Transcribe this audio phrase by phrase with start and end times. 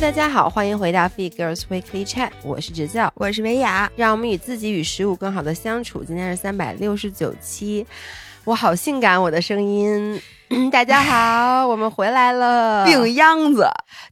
[0.00, 6.04] Hello，大家好，欢迎回到 Fit Girls Weekly Chat，我是直教，我是维雅，让我们与自己与食物更好的相处。
[6.04, 7.84] 今天是三百六十九期，
[8.44, 10.22] 我好性感，我的声音。
[10.70, 13.66] 大家好， 我们回来了，病秧子。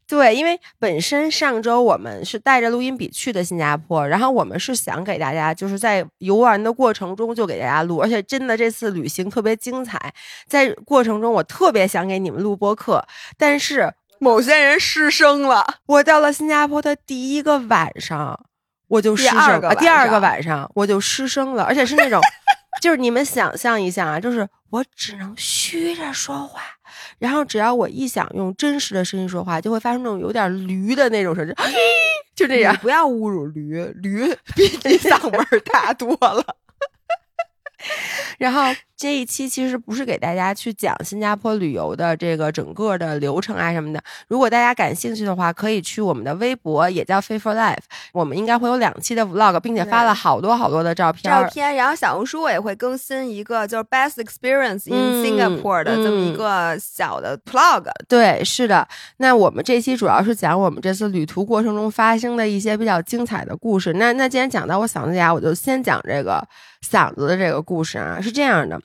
[0.08, 10.12] 对，因为本身上周我们是带着录音笔去的新加坡，然后我们是想给大家就是在游玩的过程中就给大家录，而且真的这次旅行特别精彩，
[10.48, 13.06] 在过程中我特别想给你们录播客，
[13.38, 13.94] 但是。
[14.18, 15.78] 某些人失声了。
[15.86, 18.46] 我到了新加坡的第一个晚上，
[18.88, 19.74] 我就失声了。
[19.76, 22.20] 第二个晚上我就失声了，而且是那种，
[22.80, 26.62] 就是你们想象一下啊，就是我只能虚着说话，
[27.18, 31.54] 然后只要我一想用真实的声音说话，就会发出那种有点驴的那种声音，
[32.34, 32.76] 就这样。
[32.78, 36.44] 不要侮辱驴，驴比你嗓门大多了。
[38.38, 38.62] 然后
[38.96, 44.02] 这一期其实不是给大家去讲新加坡旅游的这个整个的流程啊什么的。
[44.26, 47.76] 如果大家感兴趣的话，可以去我们的微博，也叫 Fit for Life。
[48.12, 51.30] 我们应该会有两期的 Vlog，并且发了好多好多的照片。
[51.30, 57.84] 照片，然后小红书我也会更新一个就是 Best Experience in Singapore 的这么一个小的 Vlog。
[58.08, 58.88] 对，是的。
[59.18, 63.92] 那我们这期主要是讲我们这次旅途过程中发生的一些比较精彩的故事。
[63.92, 66.42] 那那既然讲到我嗓子哑，我就先讲这个。
[66.88, 68.80] 嗓子的这个故事啊，是这样的，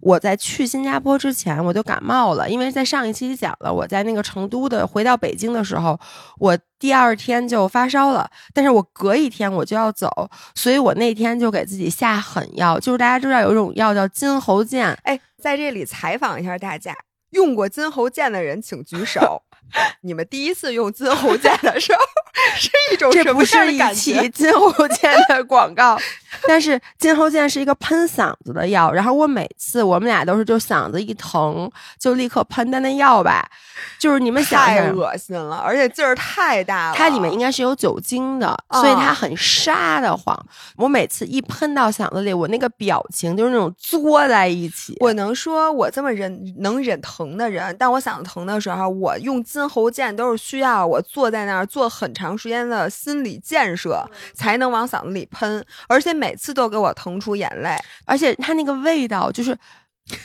[0.00, 5.98] 我在去新加坡之前我就感冒了，因为在上一期讲了，我在那个成都的回到北京的时候，
[6.38, 16.96] 我第二天就发烧了，但是我隔一天我就要走，所以我那天就给自己下狠药，就是大家知道有一种药叫金喉剑，哎，在这里采访一下大家，
[17.30, 19.42] 用过金喉剑的人请举手。
[20.02, 22.00] 你们第一次用金喉剑的时候
[22.56, 24.28] 是一种什么样的感觉？
[24.30, 25.98] 金喉剑的广告，
[26.46, 28.92] 但是金喉剑是一个喷嗓子的药。
[28.92, 33.48] 然后我每次我们俩都是就嗓子一疼就立刻喷的那药吧，
[34.02, 36.96] 就是你们想太恶心了，而且劲儿太大了。
[36.96, 40.36] 它里面应该是有酒精的，所以它很沙的慌。
[40.76, 44.96] 我每次一喷到嗓子里，我那个表情就是那种作在一起。
[44.98, 49.62] 我能说我这么忍能忍疼的人，但我嗓子疼的时候，我用金。
[49.68, 59.56] 喉剑都是需要我坐在那儿做很长时间的心理建设，才能往嗓子里喷，而且每次都给我疼出眼泪，而且它那个味道就是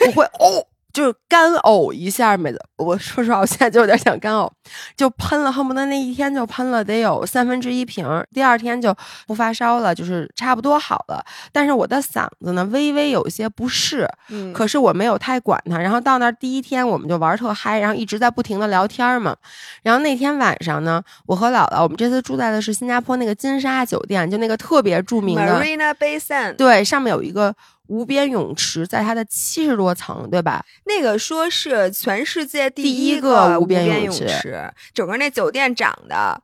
[0.08, 0.66] 我会哦。
[0.98, 2.60] 就是干呕一下，每次。
[2.78, 4.50] 我说实话，我现在就有点想干呕，
[4.96, 8.04] 就喷了，恨不得那一天就喷了得有三分之一瓶。
[8.34, 8.96] 第二天就
[9.28, 11.24] 不发烧了，就是差不多好了。
[11.52, 14.10] 但是我的嗓子呢，微微有些不适。
[14.30, 15.78] 嗯，可是我没有太管它。
[15.78, 19.36] 然后到那儿第一天，我们就玩特嗨，然后一直在不停的聊天嘛。
[19.84, 26.56] 然后那天晚上呢，我和姥姥，我们这次住在的是新加坡那个金沙酒店，就那个特别著名的 Marina Bay Sands。
[26.56, 27.54] 对，上面有一个。
[27.88, 30.64] 无边泳池在它的七十多层，对吧？
[30.86, 36.42] 那个说是全世界第一个无边泳池，整个那酒店长得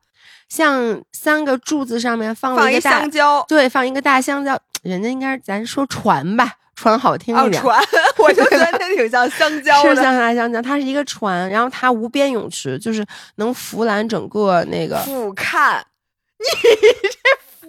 [0.48, 4.58] 像三个柱子上面放了一个香蕉，对，放一个大香蕉。
[4.82, 7.62] 人家应该咱说船吧，船好听一点。
[7.62, 7.80] 船，
[8.18, 10.60] 我 就觉得那挺像香蕉 的，是像大香蕉。
[10.60, 13.04] 它是一个船，然后它无边泳池，就是
[13.36, 15.80] 能俯览整个那个俯瞰。
[16.38, 16.46] 你
[17.02, 17.18] 这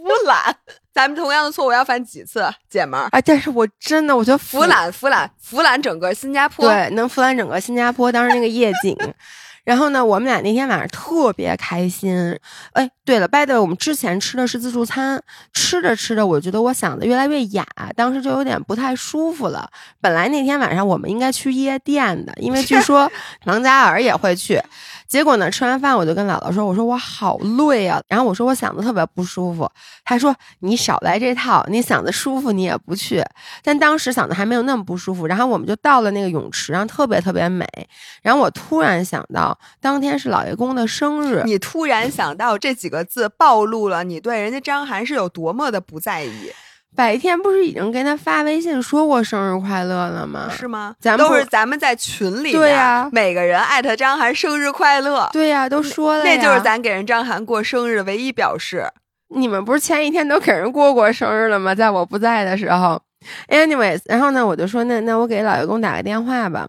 [0.01, 0.57] 俯览。
[0.95, 3.09] 咱们同样的错误要犯几次，姐们儿？
[3.11, 3.21] 哎！
[3.21, 8.97] 但是我真的，我觉得俯览、俯览、俯览整个新加坡，对，能俯览整个新加坡当时那个夜景。
[9.65, 12.39] 然后呢，我们俩那天晚上特别开心。
[12.73, 19.69] 哎，对了，拜的，我们之前吃的是自助餐，吃着吃着，我觉得我嗓子越来越哑，当时就有点不太舒服了。
[19.99, 23.11] 本来那天晚上我们应该去夜店的，因为据说
[23.45, 24.61] 王嘉尔也会去。
[25.07, 25.49] 结果呢？
[25.51, 29.69] 吃完饭我就跟姥姥说：“我说我好累啊。”然后我说我嗓子特别不舒服。
[30.03, 33.23] 他说：“你少来这套，你嗓子舒服你也不去。”
[33.63, 35.27] 但当时嗓子还没有那么不舒服。
[35.27, 37.65] 然后我们就到了那个泳池，然后特别特别美。
[38.21, 41.43] 然后我突然想到，当天是老爷公的生日。
[41.45, 46.51] 你突然想到这几个字，暴露了你对人家张涵是有多么的不在意。
[46.95, 50.49] 白天不是已经跟他发微信说过生日快乐了吗？
[50.49, 50.95] 是吗？
[50.99, 58.85] 咱们都是咱们在群里对呀，每个人艾特张涵生日快乐，对呀，都说了，那就是咱给人张涵过生日唯一表示。
[59.35, 61.75] 你们不是前一天都给人过过生日了吗？
[61.75, 63.01] 在我不在的时候
[63.49, 66.67] ，anyways，然后呢，我就说那那我给老爷公打个电话吧，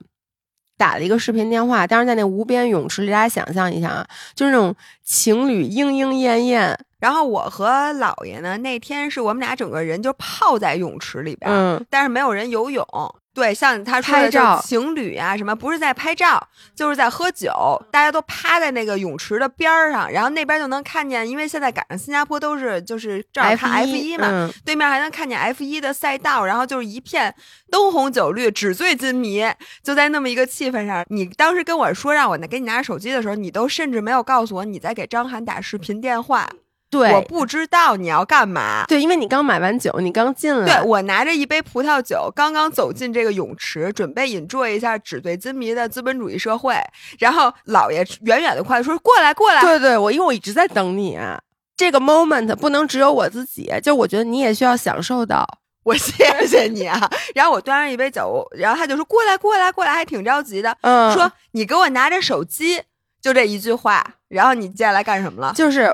[0.79, 4.75] 打了一个视频电话，当时在那无边泳池里，大家想象一下啊，就是那种
[5.05, 6.77] 情侣莺莺燕燕。
[6.99, 12.87] 然后我和姥爷呢，那天是我们俩整个人就泡在泳池里边，嗯，但是没有人游泳。
[13.35, 16.43] 对，像他说的，就拍照情侣啊什么，不是在拍照，
[16.75, 17.53] 就是在喝酒，
[17.93, 27.35] 大家都趴在那个泳池的边儿上，然后那边就能看见，因为现在赶上新加坡都是就是正好看 F 一嘛，嗯对面还能看见 F 一的赛道，然后就是一片
[27.71, 29.45] 灯红酒绿、纸醉金迷，
[29.83, 31.05] 就在那么一个气氛上。
[31.11, 36.49] 你当时跟我说让我给你拿着手机的时候，你都甚至没有告诉我你在给张涵打视频电话，
[36.99, 38.85] 对，我不知道你要干嘛。
[38.87, 46.75] 对，因为你刚买完酒，你刚进来，对我拿着一杯葡萄酒，刚刚走进这个泳池，准备 enjoy 一下纸醉金迷的资本主义社会。
[47.19, 51.41] 然后老爷远远的快说：“过来，过来。”对对，我因为我一直在等你、啊，
[51.77, 55.47] 这个 moment 不能只有我自己，就我觉得你也需要享受到。
[55.85, 57.09] 我谢谢你啊。
[57.35, 62.83] 然后我端上一杯酒，然后他就说：“过来，过来，过来！”还挺着急的，嗯，说：“你给我拿着手机。”
[63.23, 64.05] 就这一句话。
[64.29, 65.53] 然后你接下来干什么了？
[65.55, 65.89] 就是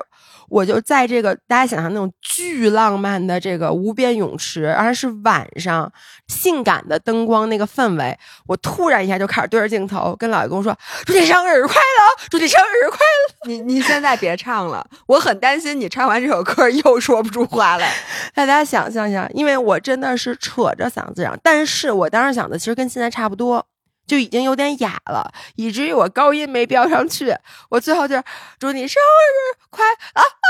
[0.53, 5.91] 我就在这个大家想象那种巨浪漫的这个无边泳池，而是晚上
[6.29, 8.15] 性感的灯光那个氛围，
[8.47, 10.77] 我突然一下就开始对着镜头跟老爷公说
[11.07, 13.49] ：“祝你生日快乐，祝你生日快乐。
[13.49, 17.91] 你你现在别唱了，我很担心你唱完这首歌又说不出话来。
[18.35, 23.67] ”大家想象一下，因为我真的是扯着嗓子唱，但是我当时想的其实跟现在差不多。
[24.07, 27.35] 就已经有点哑了，以至于我高音没飙上去。
[27.71, 28.25] 我最后就是
[28.59, 30.49] 祝你生日快啊啊，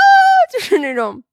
[0.51, 1.23] 就是那种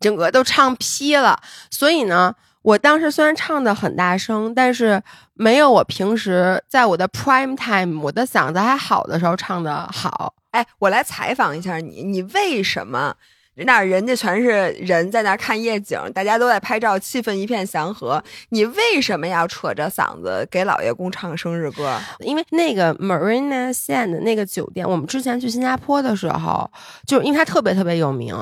[0.00, 1.40] 整个都唱劈了。
[1.70, 5.02] 所以呢，我当时虽然唱的很大声，但是
[5.34, 10.34] 没有我平时在我的 prime time 我的嗓子还好的时候唱的好。
[10.50, 13.14] 哎，我来采访一下你，你为什么？
[13.56, 18.22] 那人家全是人在那看夜景，大家都在拍照，气氛一片祥和。
[18.48, 21.96] 你为什么要扯着嗓子给老爷公唱生日歌？
[22.18, 26.68] 因为那个 Marina Sand 的那个酒店，我们之前去新加坡的时候，
[27.06, 28.34] 就是因为它特别特别有名。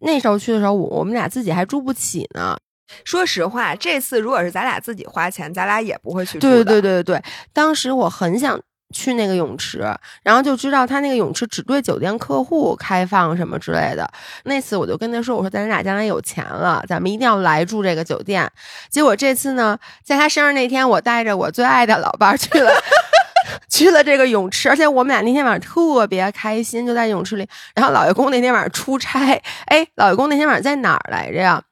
[0.00, 2.56] 那时候去的时候，我我们俩自己还住不起呢。
[3.04, 6.64] 说实话，这次如果是咱俩自己花钱，咱俩也不会去住对。
[6.64, 7.22] 对对对对，
[7.52, 8.60] 当时我很想。
[8.94, 9.84] 去那个泳池，
[10.22, 14.10] 然后就知道他那个泳池只对酒店客户开放什么之类的。
[14.44, 18.50] 那次我就跟他说：“我说咱俩将来有钱了，咱们一定要来住这个酒店。”
[18.88, 22.70] 结果这次呢，在他生日那天，我带着我最爱的老伴去了
[23.68, 27.46] 去了这个泳池，而且我们俩那天晚上特别开心，就在泳池里。
[27.74, 31.62] 然后老爷公那天晚上出差，哎，老爷公那天晚上在哪儿来着呀？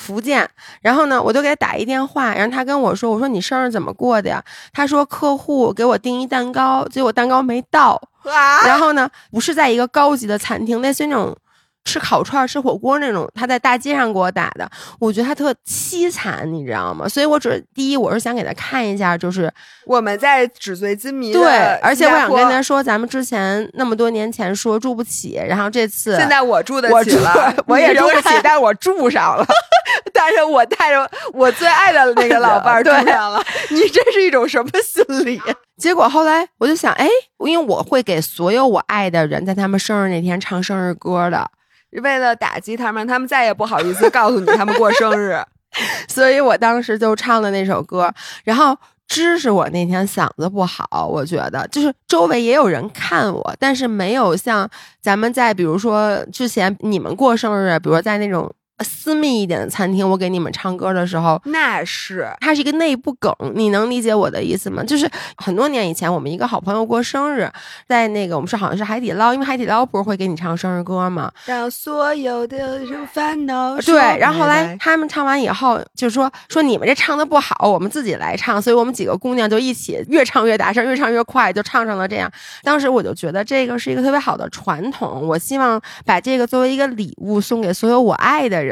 [0.00, 0.48] 福建，
[0.80, 4.42] 然后呢，我就给他打一电话，然后他跟我说：“我说你生日怎么过的呀？”
[4.72, 8.00] 他说：“客户给我订一蛋糕，结果蛋糕没到。
[8.24, 11.36] 啊，然后呢，不是在一个高级的餐厅，类似于那种
[11.84, 14.70] 吃烤串、吃火锅那种，他在大街上给我打的。
[14.98, 17.08] 我觉得他特凄惨，你知道吗？
[17.08, 19.52] 所以我只第一，我是想给他看一下，就是
[19.86, 21.42] 我们在纸醉金迷对，
[21.82, 29.46] 而且我想跟他说，咱们之前那么多年前说住不起，然后这次现在我住得我住起了，我也住不起但是我住上了。
[30.12, 35.40] 但是我带着我最爱的那个老伴儿住上了， 你这是一种什么心理？
[35.78, 37.08] 结果后来我就想，哎，
[37.44, 41.50] 因为我会给所有我爱的人在他们生日那天唱生日歌的，
[41.90, 45.38] 为了打击他们，他们再也不好意思告诉你他们过生日。
[46.08, 48.12] 所以我当时就唱了那首歌。
[48.44, 48.76] 然后
[49.06, 54.68] 知识我那天嗓子不好，我觉得就是周围也有人看我，但是没有像
[55.00, 58.52] 咱们在比如说之前你们过生日，比如在那种
[58.82, 64.82] 私密一点的餐厅，我给你们唱歌的时候，那是它是一个内部梗，你能理解我的意思吗？
[64.82, 67.50] 就是很多年以前，我们一个好朋友过生日，
[67.86, 71.30] 在那个我们是好像是海底捞，因为海底捞不是会给你唱生日歌吗？
[71.44, 72.80] 让所有的
[73.12, 82.30] 烦恼对，然后后来他们唱完以后，就说说你们这唱的不好，我们自己来唱，所以我们几个姑娘就一起越唱越大声，越唱越快，就唱成了这样。
[82.62, 88.69] 当时我就觉得这个是一个特别好的传统，我希望把这个作为一个礼物送给所有我爱的人。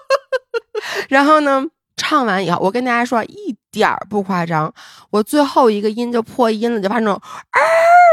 [1.08, 1.64] 然后呢，
[1.96, 4.72] 唱完以后，我跟大家说一点儿不夸张，
[5.10, 7.60] 我最后一个音就破音了，就发那种啊，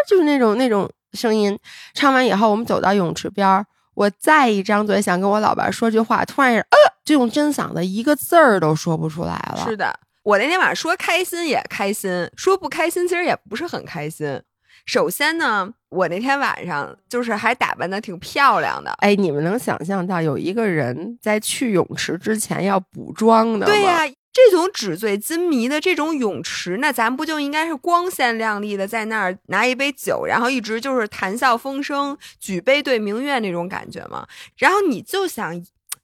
[0.07, 1.57] 就是那种那种声音。
[1.93, 3.65] 唱完以后，我们走到泳池边儿，
[3.95, 9.65] 我再一张嘴想跟我老伴说句话，突然是呃，就用真嗓子一个字儿都说不出来了。
[9.67, 14.41] 是的，我那天晚上说开心也开心，说不开心其实也不是很开心。
[14.85, 18.91] 首先呢，我那天晚上就是还打扮的挺漂亮的。
[18.99, 23.65] 哎，你们能想象到有一个人在去泳池之前要补妆的吗？
[23.65, 24.01] 对呀、
[24.33, 34.27] 这种纸醉金迷的这种泳池，那咱不就应该是光鲜亮丽的，在那儿拿一杯酒，然后一直就是谈笑风生、举杯对明月那种感觉吗？
[34.57, 35.63] 然后你就想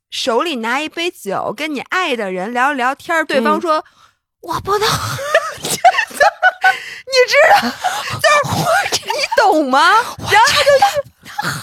[0.10, 3.86] 手里拿一杯酒，跟你爱的人聊一聊天，对方嗯说、
[4.42, 4.88] 我不能，
[7.12, 7.70] 你知道，
[8.20, 9.92] 就是 你懂吗？
[9.92, 11.02] 然后他就是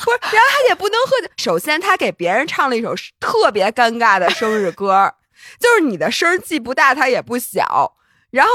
[0.05, 1.29] 不是，然后他也不能喝酒。
[1.37, 5.15] 首先，他给别人唱了一首特别尴尬的生日歌。
[5.61, 7.93] 就是你的声儿既不大，他也不小，
[8.31, 8.53] 然后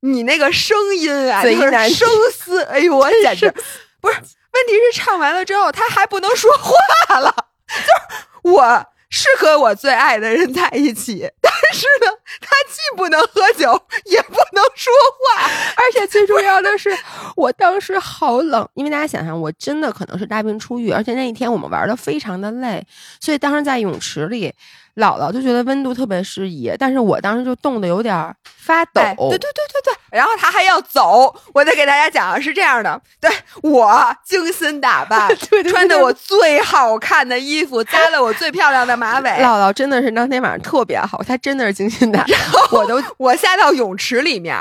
[0.00, 3.52] 你那个声音啊，就是声嘶， 哎呦，我简直
[4.00, 4.16] 不是。
[4.16, 7.34] 问题是唱完了之后，他还不能说话了，
[7.68, 13.70] 就是我是和我最爱的人在一起，但但是呢，他既不能喝酒，
[14.06, 14.92] 也不能说
[15.36, 15.48] 话。
[15.76, 16.90] 而且最重要的是，
[17.36, 22.84] 我当时好冷，因为大家想想，我真的可能是大病初愈，而且那一天我们玩的非常的累，
[23.20, 24.52] 所以当时在泳池里，
[24.96, 29.00] 姥姥就觉得温度特别适宜，但是我当时就冻得有点儿发抖。
[29.00, 33.30] 哎对对对对对，然后他还要走，我得给大家讲是这样的，对
[33.62, 42.38] 我精心打扮， 对对穿的我最好看的衣服，扎了我最漂亮的马尾， 姥姥真的是当天晚上特别好，她真的是精心打扮，
[42.72, 44.56] 我都我下到泳池里面，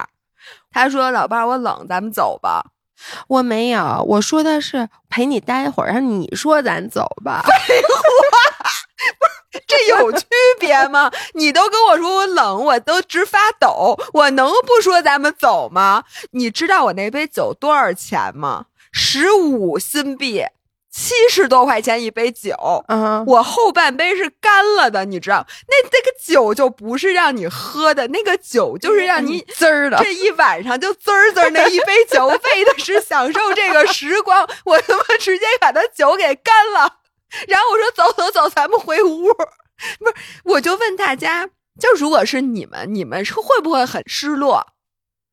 [0.72, 2.68] 她说：“老伴儿，我冷，咱们走吧。
[3.28, 7.44] 我没有，我说的是陪你待会儿，然后你说咱走吧。
[9.68, 10.26] 这有区
[10.60, 11.12] 别吗？
[11.36, 16.04] 你都跟我说我冷，我都直发抖，我能不说咱们走吗？
[16.32, 18.66] 你知道我那杯酒多少钱吗？
[18.94, 20.46] 十五新币，
[20.92, 22.54] 七十多块钱一杯酒。
[22.88, 25.46] 嗯，我后半杯是干了的，你知道？
[25.68, 29.98] 那那个酒就不是让你喝的，那个酒就是让你滋儿的。
[30.04, 36.98] 这一晚上就滋儿滋儿那一杯酒， 为的是享受这个时光，我他妈直接把他酒给干了。
[37.48, 39.28] 然后我说走走走，咱们回屋。
[40.00, 41.48] 不是，我就问大家，
[41.80, 44.68] 就如果是你们，你们是会不会很失落、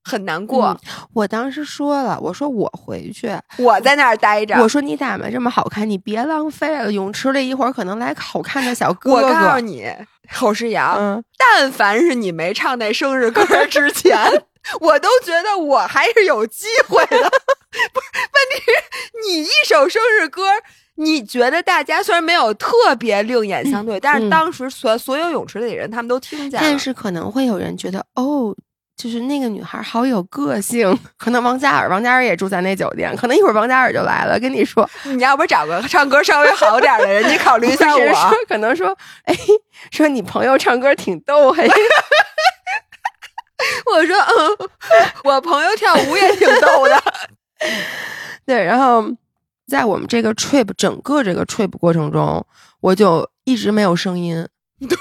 [0.02, 0.69] 很难过？
[0.69, 0.78] 嗯
[1.14, 6.93] 我当时说了，我说我回去，我在那儿待着，我说你打扮这么好看，你别浪费了。
[6.93, 9.28] 泳池里一会儿可能来个好看的小哥我哥。
[9.28, 9.85] 告诉你，
[10.31, 14.17] 侯诗瑶，嗯，但凡是你没唱那生日歌之前，
[14.81, 17.19] 我都觉得我还是有机会的。
[17.93, 20.43] 不是，问题是你一首生日歌，
[20.99, 26.67] 你觉得大家虽然没有特别另眼相对，但是嗯当时所所有泳池里的人他们都听见了。
[26.69, 28.55] 但是可能会有人觉得，哦，
[28.97, 30.99] 就是那个女孩好有个性。
[31.17, 38.33] 可能王嘉尔，王嘉尔也住在那酒店，可能一会儿王嘉尔就来了，跟你说，你要不找个唱歌稍微好点的人，你考虑一下 我说。
[38.49, 38.88] 可能说，
[39.25, 39.35] 哎，
[39.93, 41.69] 说你朋友唱歌挺逗，嘿。
[43.87, 44.69] 我说，嗯，
[45.25, 47.02] 我朋友跳舞也挺逗的。
[48.47, 49.05] 对，然后
[49.69, 52.45] 在我们这个 trip 整个这个 trip 过程中，
[52.81, 54.49] 我就一直没有声音。
[54.81, 54.97] 对，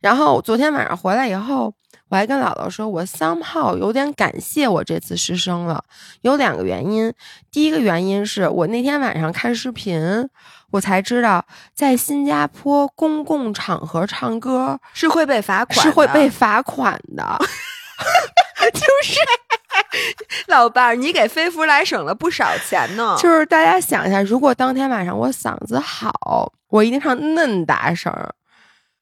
[0.00, 1.72] 然后昨天晚上回来以后，
[2.08, 5.82] 我还跟姥姥说，我 somehow 有点感谢我这次失声了，
[6.22, 7.12] 有两个原因。
[7.50, 10.28] 第一个原因是我那天晚上看视频，
[10.72, 17.38] 我才知道在新加坡公共场合唱歌是会被罚款，是会被罚款的。
[18.72, 19.20] 就是
[20.48, 23.16] 老伴儿，你给飞福来省了不少钱呢。
[23.18, 28.34] 就是大家想一下，如果当天晚上我嗓子好，我一定唱嫩大声儿，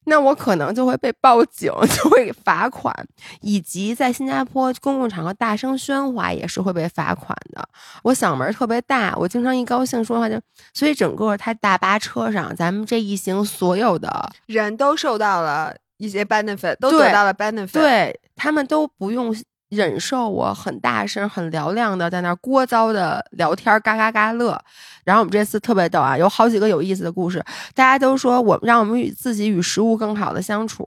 [0.05, 2.95] 那我可能就会被报警， 就会罚款，
[3.41, 7.69] 以及在新加坡公共场合大声喧哗也是会被罚款的。
[8.03, 10.41] 我嗓门儿特别大，我经常一高兴说话就，
[10.73, 19.35] 所以整个他大巴车上，咱们这一行所有的，人都受到了一些 benefit，都得到了 benefit。，对他们都不用。
[19.69, 24.59] 忍受我很大声、很嘹亮的在那儿聒噪的聊天，嘎嘎嘎乐。
[25.05, 27.43] 然后我们这次特别逗啊，有好几个有意思的故事。
[27.75, 30.85] 大家都说我让我们与自己与食物更好的相处，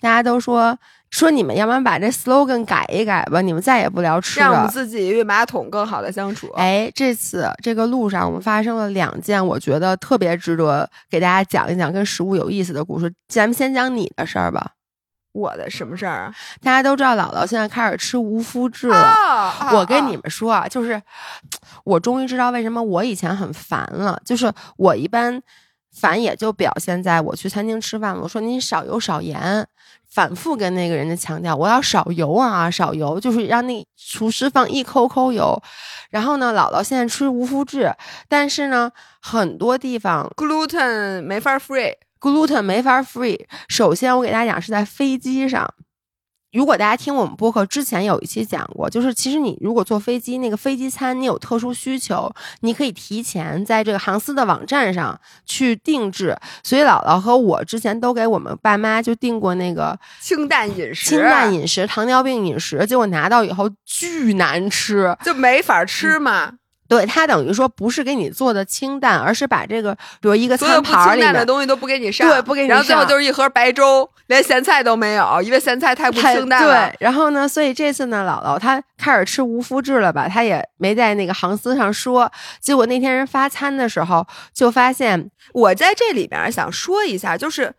[0.00, 0.78] 大家都说
[1.10, 4.46] 说你们要不然把这 slogan 改一改吧，你们再也不聊吃了。
[4.46, 6.48] 让我们自己与马桶更好的相处。
[6.56, 13.12] 哎，这次这个路上我们发生了两件我觉得特别值得给大家讲一讲跟食物有意思的故事。
[13.28, 14.72] 咱们先讲你的事儿吧。
[15.32, 16.34] 我的什么事儿啊？
[16.62, 18.96] 大家都知道姥姥现在开始吃无麸质了。
[18.96, 21.00] 啊我跟你们说啊，就是
[21.84, 24.20] 我终于知道为什么我以前很烦了。
[24.24, 25.42] 就是我一般
[25.90, 29.66] 烦也就表现在我去餐厅吃饭，我说您少油少盐，
[30.08, 35.62] 反复跟那个人家强调我要少油啊，少油，就是让那厨师放一抠抠油。
[36.10, 37.94] 然后呢，姥姥现在吃无麸质，
[38.28, 41.94] 但是呢，很多地方 gluten 没法 free。
[42.22, 43.44] Gluten 没法 free。
[43.68, 45.68] 首先，我给大家讲是在飞机上。
[46.52, 56.36] 如果大家听我们播客之前有一期讲过，就是其实你如果坐飞机，那个飞机餐你有特殊需求，你可以提前在这个航司的网站上去定制。
[56.62, 65.16] 所以姥姥和我之前都给我们爸妈就订过那个清淡饮食，清淡饮食、糖尿病饮食，结果拿到以后巨难吃。
[65.24, 66.52] 就没法吃嘛。
[66.92, 71.46] 对，他等于说不是给你做的清淡，而是把这个比如一个所有餐不清淡的盘里面。
[71.46, 76.90] 东西都不给你上，对不给你然后最后就是一盒白粥，连咸菜都没有，因为咸菜太不太清淡了。
[76.90, 80.28] 对，然后呢，所以这次呢，姥姥她开始吃无麸质了吧？
[80.28, 82.30] 她也没在那个航司上说。
[82.60, 87.72] 结果那天人发餐的时候，就发现我在这里边想说一下，就是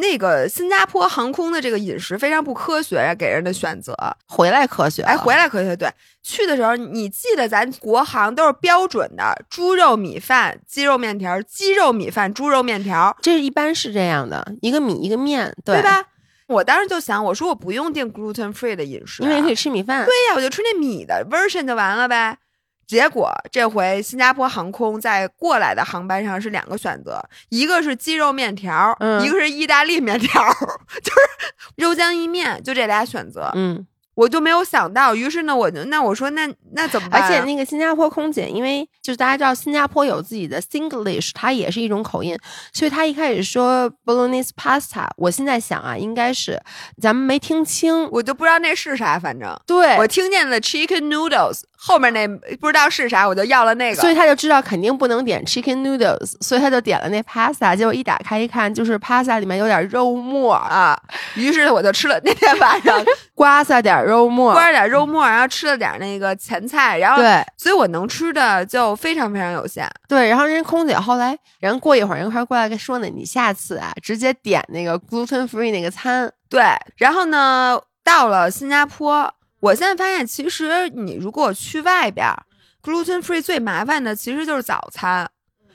[0.00, 3.94] 那个新加坡航空的这个饮食非常不科学，给人的选择。
[4.26, 5.76] 回来科学，哎，回来科学。
[5.76, 5.88] 对，
[6.22, 16.04] 去的时候你记得咱国航都是标准的猪肉米饭、鸡肉面条、鸡肉米饭、猪肉面条，这一般是这样的，一个米一个面，对吧？
[16.46, 20.04] 我当时就想，我说我不用订 gluten free 的饮食，因为可以吃米饭。
[20.04, 22.36] 对呀，我就吃那米的 version 就完了呗。
[22.90, 28.92] 结果这回新加坡航空在过来的航班上是两个选择，一个是鸡肉面条，
[29.22, 30.42] 一个是意大利面条，
[31.00, 33.52] 就是肉酱意面，就这俩选择。
[33.54, 33.86] 嗯。
[34.16, 37.22] 我就没有想到，于是呢，我就那我说那那怎么办？
[37.22, 42.36] 而且那个新加坡空姐，因为就是大家知道新加坡有自己的 Singlish，它也是一种口音，
[42.70, 46.60] 所以她一开始说 Bolognese pasta，我现在想啊，应该是
[47.00, 61.00] 咱们没听清，我就不知道那是啥，反正对我听见了 chicken noodles，后面那不知道是啥，我就要了那个，所以他就知道肯定不能点 chicken noodles，所以他就点了那 pasta，结果一打开一看，就是 pasta 里面有点肉末啊，
[61.36, 63.02] 于是我就吃了那天晚上
[63.34, 64.00] 刮撒点。
[64.00, 69.88] 肉末，刮点肉末，然后吃了点那个前菜，然后对，所以我能吃的就非常非常有限。
[70.08, 76.32] 对，然后人空姐后来人过一会儿人还过来跟说呢，你下次啊直接点那个 gluten free 那个餐。
[76.48, 76.62] 对，
[76.96, 82.26] 然后呢到了新加坡，我现在发现其实你如果去外边
[82.82, 85.30] ，gluten free 最麻烦的其实就是早餐，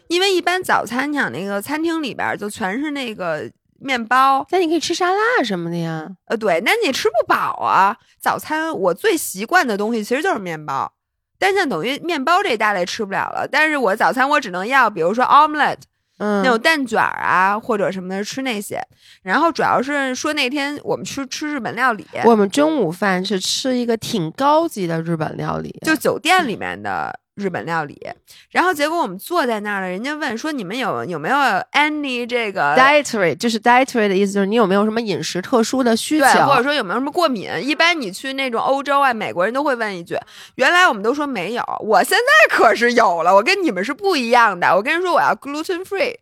[0.08, 3.50] 因为一般早餐你想那个餐厅里边就全是那个。
[3.78, 6.08] 面包，那你可以吃沙拉什么的呀。
[6.28, 7.96] 呃，对，那你吃不饱啊。
[8.18, 10.92] 早餐我最习惯的东西其实就是面包，
[11.38, 13.46] 但现在等于面包这一大类吃不了了。
[13.52, 15.82] 但是我早餐我只能要，比如说 omelette，
[16.18, 18.82] 嗯，那种蛋卷儿啊或者什么的吃那些。
[19.24, 27.20] 然后主要是说那天我们吃吃日本料理，我们中午饭是吃一个挺高级的日本料理，就酒店里面的。
[27.36, 28.02] 日本料理，
[28.50, 31.36] 然后结果我们坐在那儿了，人家问说：“你们有有没有
[31.74, 33.36] any 这个 dietary？
[33.36, 37.50] 就是 dietary 的意思，就是你有没有什么饮食特殊的需求，或者说有没有什么过敏？
[37.62, 40.18] 一般你去那种欧洲啊，美国人都会问一句。
[40.56, 44.74] 原来我们都说没有，我现在可是有了，我跟你们是不一样的。
[44.74, 46.16] 我跟人说我要 gluten free，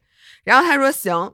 [0.44, 1.34] 然后他说行。”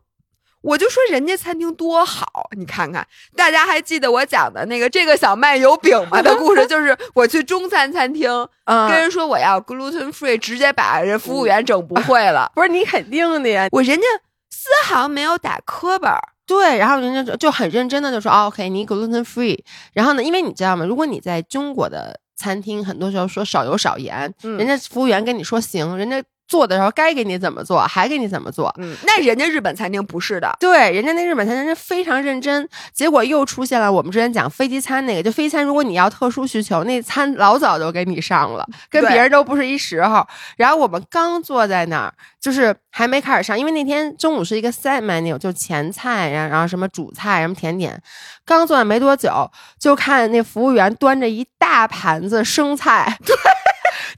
[0.62, 6.20] 我就说人家餐厅多好，你看看，大家还记得我讲的那个这个小麦油饼吗？
[6.24, 8.30] 的故事就是我去中餐餐厅，
[8.68, 12.52] 跟人说我要 gluten free，直接把人服务员整不会了。
[12.56, 14.04] 不是你肯定的呀，我人家
[14.50, 19.58] 丝毫没有打磕巴，对，然后人家就就很认真的就说，OK，你 gluten free。
[19.94, 20.84] 然后呢，因为你知道吗？
[20.86, 26.22] 如果你在中国的餐厅，很多时候说少油少盐，人家服务员跟你说行，人家。
[26.50, 28.74] 做的时候该给你怎么做，还给你怎么做。
[28.80, 32.68] 嗯，那人家日本餐厅不是的，对，人家那日本餐厅人非常认真。
[32.92, 40.26] 结果又出现了我们之前讲飞机餐那个，就飞机餐，如果你要特殊需求，那餐老早就给你上了，跟别人都不是一时候。
[40.58, 48.02] 然后我们刚坐在那儿，就是还没开始上，因为那天中午是一个 set menu，就前菜，然后然后什么主菜，什么甜点。
[48.44, 53.16] 刚坐那没多久，就看那服务员端着一大盘子生菜。
[53.24, 53.36] 对。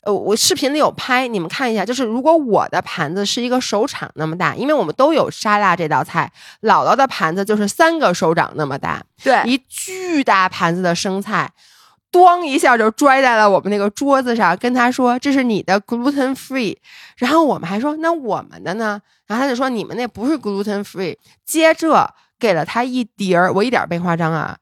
[0.03, 1.85] 呃，我视频里有拍，你们看一下。
[1.85, 6.31] 就是如果我的盘子是一个手掌那么大，因为我们都有沙拉这道菜，
[6.61, 11.51] 姥姥的盘子就是三个手掌那么大，对，一巨大盘子的生菜，
[12.11, 16.77] 咣一下就拽在了我们那个桌子上，跟他说这是你的 gluten free，
[17.17, 19.01] 然后我们还说那我们的呢？
[19.27, 24.57] 然后他就说你们那不是 gluten free，接着给了他一碟儿，我一点没夸张啊。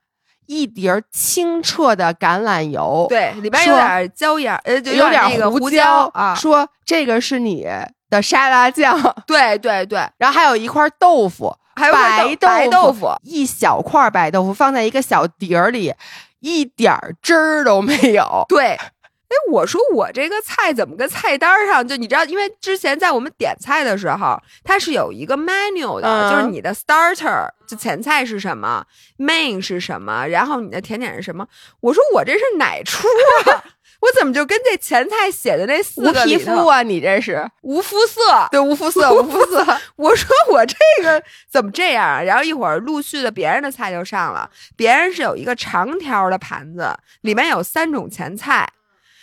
[0.50, 6.34] 一碟清澈的橄榄油，对，里边有点椒盐，呃，有点那个胡椒啊。
[6.34, 7.68] 说这个是你
[8.10, 10.00] 的沙拉酱， 对对对。
[10.18, 15.94] 然后还有一块豆腐，还有白白豆腐，一小块白豆腐放在一个小碟儿里，
[16.40, 18.44] 一点汁儿都没有。
[18.50, 18.76] 对。
[19.30, 22.26] 哎，我说我这个菜怎么跟菜单上就你知道？
[22.26, 28.84] 因为之前在我们点菜的时候，它是有一个 menu 的，就是你的 starter 就前菜是什么
[29.20, 31.48] ，main 是什么，然后你的甜点是什么。
[31.80, 33.08] 我说我这是哪出
[33.46, 33.64] 啊？
[34.02, 36.82] 我怎么就跟这前菜写的那四个无皮肤啊？
[36.82, 38.48] 你这是无肤色？
[38.50, 39.78] 对，无肤色，无肤色。
[39.98, 42.08] 我说我这个怎么这样？
[42.08, 48.68] 啊然后一会儿陆续的别人的菜就上了，别人是有一个长条的盘子，里面有三种前菜。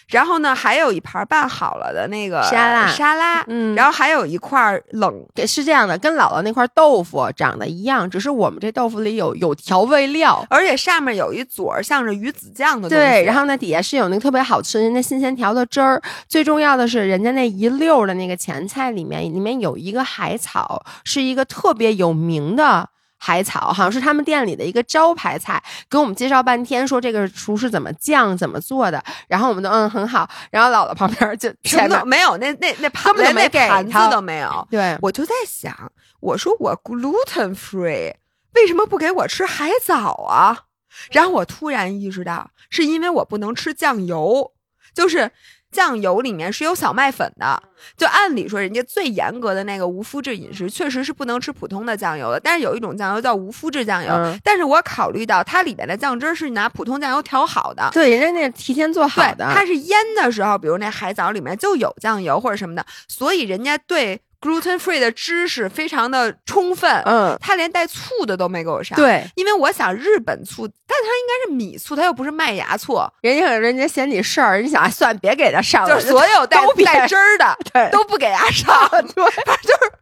[0.08, 5.12] 然后呢，还有一盘拌好了的那个沙拉，沙拉，嗯，然后还有一块冷，
[5.46, 13.04] 是这样的，跟姥姥那块豆腐长得一样，只是我们这豆腐里有有调味料，而且上面有一撮像是鱼子酱的东西。
[13.04, 16.00] 对，然后呢，底下是有那个特别好吃人家新鲜调的汁儿。
[16.28, 22.88] 最重要的是，人家那一溜的那个前菜里面，里面有一个海草，是一个特别有名的。
[23.18, 35.74] 海草好像是他们店里的一个招牌菜，给我们介绍半天，说这个厨师怎么酱怎么做的，然后我们都嗯很好，然后姥姥旁边就前面没有那那那盘根本没盘子都没有，对，我就在想，
[36.20, 38.14] 我说我 gluten free，
[38.54, 40.64] 为什么不给我吃海藻啊？
[41.10, 44.52] 然后我突然意识到，是因为我不能吃酱油，
[44.94, 45.30] 就是
[45.70, 47.62] 酱油里面是有小麦粉的。
[47.96, 52.40] 就按理说，人家最严格的那个无麸质饮食，确实是不能吃普通的酱油的。
[52.40, 57.90] 但是有一种酱油叫无麸质酱油，嗯但是我考虑到它里面的酱汁是拿普通酱油调好的。
[57.92, 67.02] 对，人家那提前做好，的，它是腌的时候，比如那海藻里面就有酱油或者什么的，所以人家对 gluten free 的知识非常的充分。
[67.04, 78.66] 嗯，他连带醋的都没给我上。，对，因为我想日本醋，但它应该是米醋，它又不是麦芽醋，人家人家嫌你事儿，你想啊算别给他上了，就是所有带带汁儿的 对都不给他上。
[78.90, 79.92] 对，反正就是，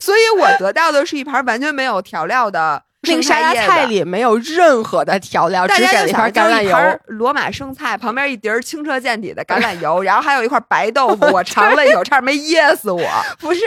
[0.00, 3.86] 所以我得到的是一盘完全没有调料的那个生沙拉菜。
[3.86, 7.00] 里没有任何的调料，大只给了一家就想盘橄榄油。
[7.06, 13.02] 罗马生菜，旁边一碟儿清澈见底的橄榄油， 然后还有一块白豆腐，我尝了一口，差点没噎死我。
[13.40, 13.60] 不是，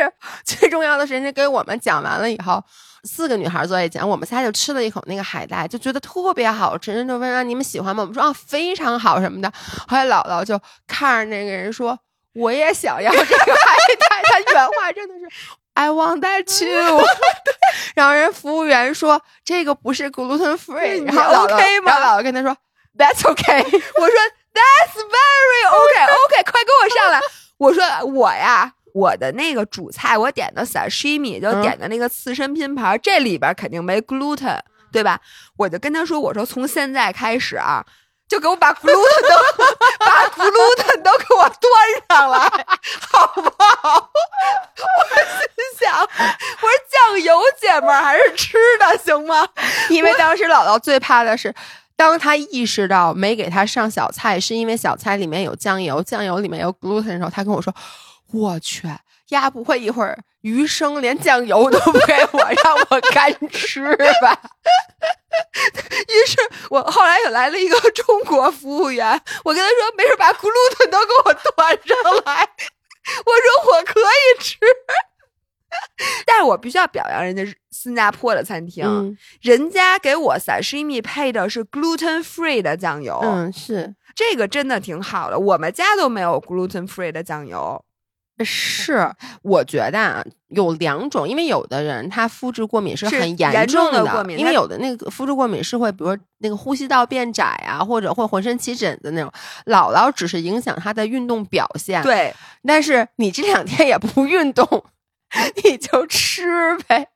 [0.46, 2.64] 最重要的是，人家给我们讲完了以后，
[3.04, 6.94] 四个女孩坐一起，我们仨就吃了一口那个海带，就觉得特别好吃。
[6.94, 8.04] 人家就问啊，你们喜欢吗？
[8.04, 9.52] 我们说啊，非常好什么的。
[9.88, 11.98] 后来姥姥就看着那个人说，
[12.34, 14.22] 我也想要这个海带。
[14.32, 15.28] 他原话真的是。
[15.76, 17.06] I want that too。
[17.96, 22.56] 然后人服务员说这个不是 gluten free，你然后姥姥 OK 吗然后姥姥跟他说
[22.98, 23.64] That's okay。
[23.64, 24.18] 我说
[24.54, 27.20] That's very OK OK，快给我上来。
[27.58, 27.84] 我说
[28.14, 34.60] 我呀，我的那个主菜我点的 sashimi 就嗯点的那个刺身拼盘，这里边肯定没 gluten，
[34.92, 35.20] 对吧？
[35.58, 37.84] 我就跟他说，我说从现在开始啊。
[38.34, 39.66] 就给我把 gluten 都
[40.04, 42.40] 把 gluten 都给我端上来，
[43.12, 44.10] 好不好？
[44.82, 49.48] 我心想，我说酱油姐们儿还是吃的行吗？
[49.92, 51.54] 因为当时姥姥最怕的是，
[51.96, 57.72] 当她意识到没给她上小菜，是因为小菜里面有酱油，酱油里面有 gluten 的时候，她跟我说
[58.34, 58.90] ：“我去，
[59.30, 64.40] 丫不会一会儿余生连酱油都不给我， 让我干吃吧
[66.08, 66.38] 于是
[66.70, 72.48] 我后来又来了一个中国服务员，我跟他说没事，把 gluten 都给我端上来。
[73.26, 74.58] 我说我可以吃，
[76.26, 85.40] 但是我必须要表扬人家新加坡的餐？”厅，嗯人家给我 sashimi 配的是 gluten free 的酱油，嗯，是这个真的挺好的。
[85.40, 87.84] 我们家都没有 gluten free 的酱油。
[88.44, 99.32] 是，我觉得啊，有两种，因为有的人他肤质过敏是是很严重重的过敏因为有的那个肤质过敏是会，比如说那个呼吸道变窄啊，或者会浑身起疹子那种。
[99.66, 102.34] 姥姥只是影响他的运动表现，对，
[102.66, 104.86] 但是你这两天也不运动，
[105.64, 107.10] 你就吃呗。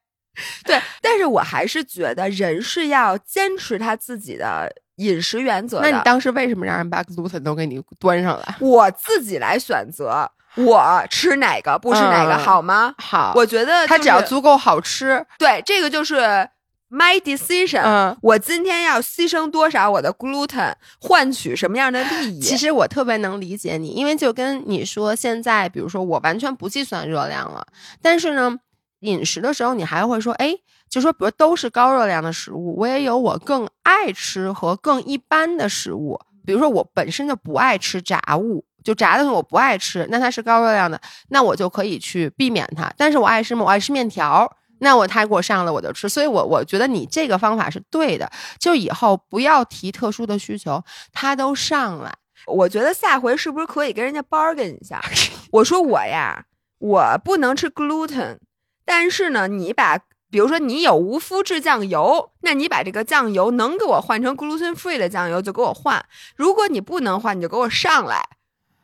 [0.63, 5.89] 对，但是我还是觉得人是要坚持他自己的饮食原则的。
[5.89, 8.55] 那你当时为什么让人把 gluten 都给你端上来？
[8.59, 12.93] 我自己来选择，我吃哪个不吃哪个，嗯好吗？
[12.97, 16.49] 好，我觉得、它只要足够好吃，对这个就是
[16.89, 17.81] my decision。
[17.83, 18.17] 嗯。
[18.21, 22.39] 我今天要牺牲多少我的 gluten，换取什么样的利益？
[22.39, 27.65] 其实我特别能理解你，因为就跟你说，现在比如说我完全不计算热量了，
[28.01, 28.57] 但是呢，
[29.01, 30.55] 饮食的时候你还会说，哎，
[30.89, 38.65] 就说比如都是高热量的食物，我也有我更爱吃和更一般的食物，比如说我本身就不爱吃炸物。
[38.87, 40.97] 就炸的我不爱吃，那它是高热量的，
[41.27, 42.89] 那我就可以去避免它。
[42.97, 43.65] 但是我爱吃吗？
[43.65, 46.07] 我爱吃面条，那我他给我上了我就吃。
[46.07, 52.13] 所以我我觉得你这个方法是对的，就以后不要提特殊的需求，它都上来。
[52.45, 55.03] 我觉得下回是不是可以跟人家 bargain 一下？
[55.51, 56.45] 我说我呀，
[56.79, 58.37] 我不能吃 gluten，
[58.85, 59.99] 但是呢，你把
[60.31, 66.05] 比如说你有无麸质酱油，那你把这个酱油能给我换成 gluten free 的酱油就给我换。
[66.37, 68.21] 如果你不能换，你就给我上来，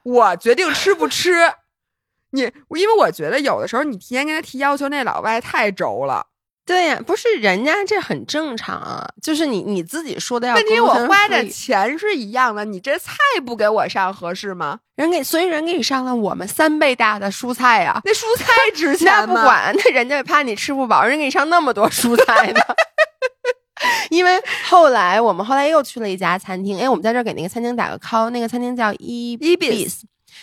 [0.04, 1.32] 我决定吃不吃。
[2.32, 6.28] 你因为我觉得有的时候你提前跟他提要求，那老外太轴了。
[6.66, 14.80] 对呀、不是人家这很正常啊，就是你你自己说的要问题我花的钱是一样的，你这菜不给我上合适吗？
[14.96, 19.34] 人给，所以人给你上了我们三倍大的蔬菜呀、那蔬菜值 钱那吗？
[19.34, 22.62] 不管，那人家怕你吃不饱，人给你上那么多蔬菜呢。
[24.10, 24.32] 因为
[24.70, 30.02] 后来我们后来又去了一家餐厅，哎，我们在这儿给那个餐厅打个 call，那个餐厅叫 E Ibis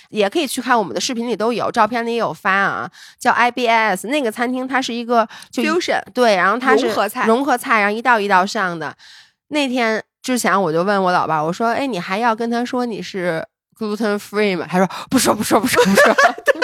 [0.09, 8.95] 也可以去看我们的视频里都有，照片里也有发啊，叫 IBS 那个餐厅，它是一个就一 fusion 对，然后它是融合菜融合菜，然后一道一道上的。
[9.49, 13.45] 那天之前我就问我老爸，我说：“哎，你还要跟他说你是
[13.77, 16.15] gluten free 吗？”他说：“不说，不说，不说，不说。”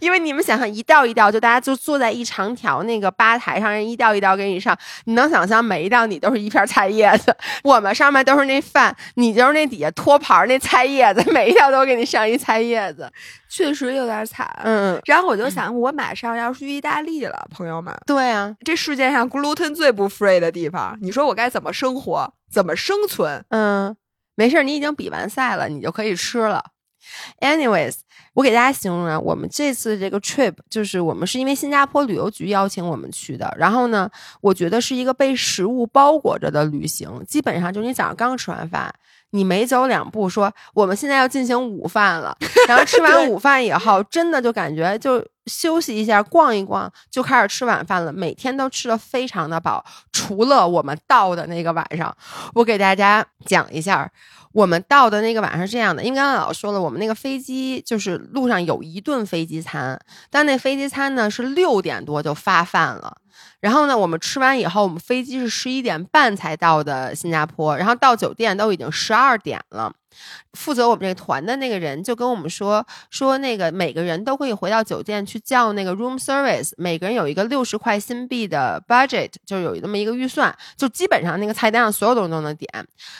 [0.00, 7.34] 因为你们想象一道一道，就大家就坐在一长条那个吧台上，人一道一道给你上，你能想象每一道你都是一片菜叶子，
[7.64, 13.10] 我们上面都是那饭，你就是那底下托盘那菜叶子，每一道都给你上一菜叶子，
[13.48, 14.48] 确实有点惨。
[14.64, 23.44] 嗯，然后我就想，我马上要去意大利了，朋友们，对啊，这世界上 gluten 最不 free 的地方，你说我该怎么生活，怎么生存？
[23.50, 23.96] 嗯，
[24.34, 26.64] 没事，你已经比完赛了，你就可以吃了。
[27.40, 27.96] Anyways，
[28.34, 33.54] 我给大家形容啊，我们这次这个 trip 就是我们是因为新加坡旅游局邀请我们去的。
[33.56, 38.92] 然后呢，我觉得是一个被食物包裹着的旅行，基本上就是你早上刚吃完饭，
[39.30, 42.36] 你没走两步，说我们现在要进行午饭了，
[42.68, 48.12] 然后吃完午饭以后，真的就感觉就休息一下，逛一逛，就开始吃晚饭了。
[48.12, 52.16] 每天都吃的非常的饱，除了我们到的那个晚上，
[52.54, 54.10] 我给大家讲一下。
[54.52, 63.16] 我们到的那个晚上是这样的，因为刚刚老师说了，我们那个飞机就是路上有一顿飞机餐，但那飞机餐呢是六点多就发饭了。
[63.58, 69.92] 然后呢，我们吃完以后，我们飞机是十一点半才到的新加坡，然后到酒店都已经十二点了。
[70.52, 82.68] 负责我们这个团的那个人就跟我们说，说那个每个人都可以回到酒店去叫那个 room service，每个人有一个六十块新币的 budget，就有这么一个预算，就基本上那个菜单上所有东西都能点。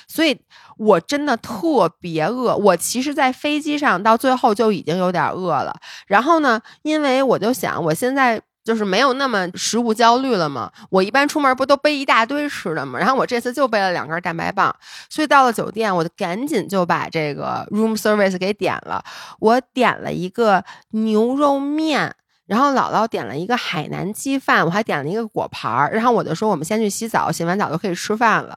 [0.07, 0.39] 所以
[0.77, 5.75] 我真的特别饿，我其实，在飞机上到最后就已经有点饿了。
[6.07, 8.41] 然后呢，因为我就想，我现在。
[8.65, 10.73] 就是没有那么食物焦虑了嘛。
[10.91, 14.75] 我一般出门不都背一大堆吃的嘛，然后我这次就背了两根蛋白棒，
[15.11, 19.05] 所以到了酒店，我就赶紧就把这个 room service 给点了。
[19.39, 22.15] 我点了一个牛肉面，
[22.47, 25.93] 然后姥姥点了一个海南鸡饭，我还点了一个果盘儿。
[25.93, 28.57] 然后我就说我们先去洗澡，洗完澡就可以吃饭了。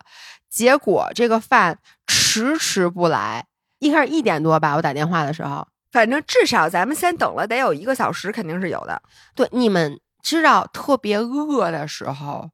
[0.49, 3.45] 结果这个饭迟迟不来，
[3.79, 5.67] 一开始一点多吧，我打电话的时候。
[5.91, 9.01] 反正至少咱们先等了得有一个小时，肯定是有的。
[9.35, 12.49] 对，你们知道特别饿的时候，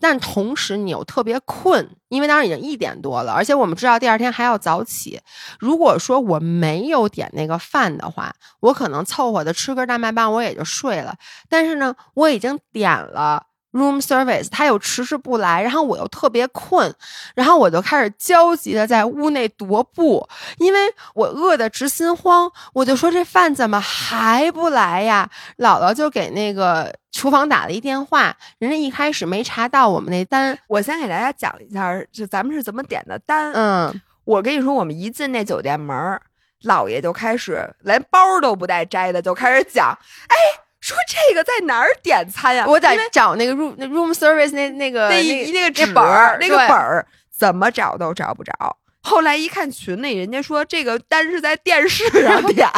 [0.00, 5.20] 但同时你又特别困，因为当时已经一点多了，而且我们知道第二天还要早起。
[5.60, 11.14] 如果说我没有点那个饭的话，我可能凑合的吃根大麦棒，我也就睡了。
[11.48, 13.46] 但是呢，我已经点了。
[13.72, 16.92] Room service，他又迟迟不来，然后我又特别困，
[17.34, 20.78] 然后我就开始焦急的在屋内踱步，因为
[21.14, 25.30] 我饿得直心慌，我就说这饭怎么还不来呀？
[25.56, 30.58] 姥姥就给那个厨房打了一电话，人家一开始没查到我们那单。
[30.68, 33.54] 我先给大家讲一下，就咱们是怎么点的单。
[33.54, 36.20] 嗯，我跟你说，我们一进那酒店门，
[36.64, 39.96] 姥爷就开始连包都不带摘的，就开始讲，
[40.28, 40.61] 哎。
[40.82, 42.66] 说这个在哪儿点餐呀？
[42.66, 48.52] 我在找那个 room room service 那那个那那那个纸本儿，那个本儿怎么找都找不着。
[49.02, 52.68] 后来一看群里，人家说这个单是在电视上 点，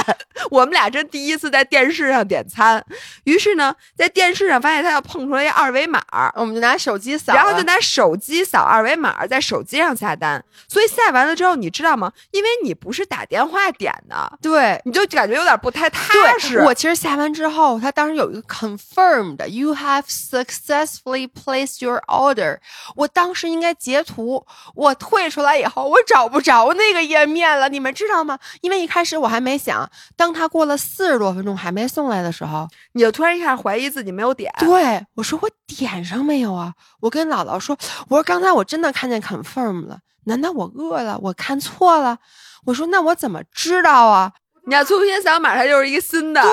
[0.51, 2.85] 我们俩真第一次在电视上点餐。
[3.25, 6.03] 于是呢，在电视上发现他要碰出来一二维码，
[6.37, 10.43] 我们就拿手机扫，然后就拿手机扫二维码，在手机上下单。
[10.67, 12.11] 所以下完了之后，你知道吗？
[12.31, 16.59] 因为你不是打电话点的，对，你就感觉有点不太踏实。
[16.61, 22.59] 我其实下完之后，他当时有一个 confirmed you have successfully placed your order，
[22.97, 26.14] 我当时应该截图，我退出来以后，我找。
[26.15, 28.39] 找不着那个页面了，你们知道吗？
[28.61, 34.49] 因为一开始我还没想，当他过了四十多分钟还没送来的时候，你就突然一下怀疑自己没有点。
[34.61, 36.73] 对我说：“我点上没有啊？”
[37.03, 37.77] 我跟姥姥说
[38.09, 41.19] ：“我说刚才我真的看见 confirm 了，难道我饿了？
[41.21, 42.19] 我看错了？”
[42.67, 44.35] 我说：“那我怎么知道啊？”
[44.67, 46.41] 你要重新扫码，它就是一个新的。
[46.41, 46.51] 对，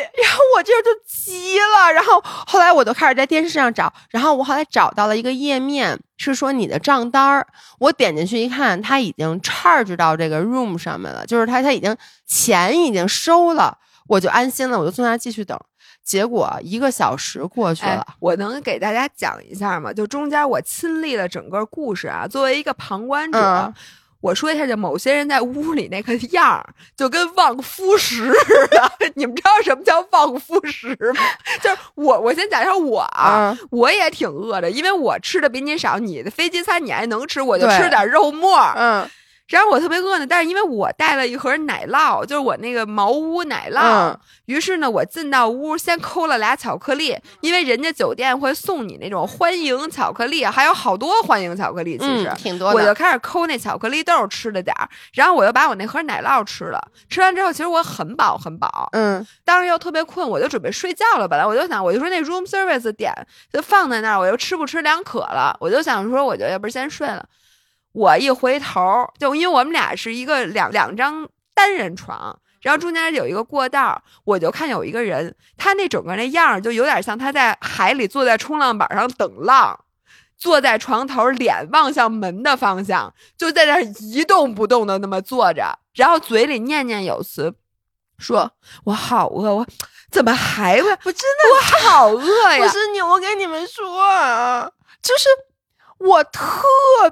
[0.00, 7.46] 然后我这就急了，然后后来我就开始在电视上找，然后我后来找到了一个页面，是说你的账单儿。
[7.78, 15.58] 我点进去一看，他已经 charge 到这个 room 上面了，就是他他已经钱已经收了，我就安心了，我就坐那继续等。
[16.02, 19.92] 结果一个小时过去了，我能给大家讲一下吗？
[19.92, 23.72] 就中间我亲历了整个故事啊，作为一个旁观者。
[24.20, 28.92] 我说一下，就某些人在屋里那个样儿，就跟望夫石似的。
[29.16, 31.22] 你们知道什么叫望夫石吗？
[31.62, 35.98] 就是我，我先讲一下我啊，我也挺饿的，因为我吃的比你少。
[35.98, 38.58] 你的飞机餐你还能吃，我就吃点肉末。
[38.76, 39.08] 嗯。
[39.50, 52.70] 然后我特别饿呢，但是因为我带了一盒奶酪，就是我那个茅屋奶酪，于是呢，我进到屋先抠了俩巧克力，因为人家酒店会送你那种欢迎巧克力，还有好多欢迎巧克力，其实挺多。
[52.72, 61.26] 我就开始抠那巧克力豆吃了点儿，然后我又把我那盒奶酪吃了，吃完之后其实我很饱很饱，嗯，当时又特别困，我就准备睡觉了。
[61.26, 63.12] 本来我就想，我就说那 room service 点
[63.52, 67.26] 就放在那儿，我又吃不吃两可了，我就想说，我就要不先睡了。
[67.92, 79.78] 我一回头，就因为我们俩是一个两两张单人床，然后中间有一个过道，我就看有一个人，他那整个那样儿就有点像他在海里坐在冲浪板上等浪，
[80.36, 87.54] 坐在床头，脸望向门的方向，就在那儿一动不动的那么坐着，然后嘴里念念有词，
[88.18, 88.52] 说
[88.84, 89.66] ：“我好饿，我
[90.10, 90.88] 怎么还会？
[90.90, 94.70] 我真的我好饿呀！”不是你，我跟你们说啊，
[95.02, 95.28] 就是
[96.00, 96.42] 我特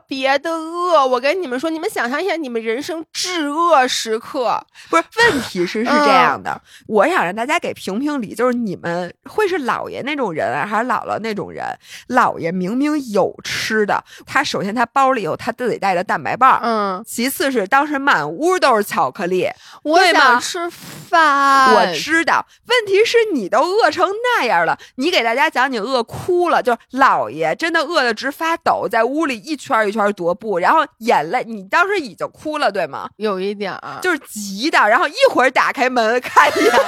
[0.06, 1.06] 别的饿。
[1.06, 11.64] 我跟你们说，你们想象一下，你们人生至饿时刻，不是，问题是是这样的，我想让大家给评评理，就是你们会是姥爷那种人啊，还是姥姥那种人？
[12.08, 19.48] 姥爷明明有吃的，他首先他包里有他自己带的蛋白棒，嗯，其次是当时满屋都是巧克力，
[19.82, 21.74] 我想吃饭。
[21.74, 33.08] 我知道，问题是你都饿成那样了，你给大家讲你饿哭了，就是姥爷真的饿得直发抖，在屋里一圈一圈踱步，然后眼泪，你当时已经哭了，对吗？
[33.16, 36.78] 有一点儿，就是急的，然后一会儿打开门看一眼， 对，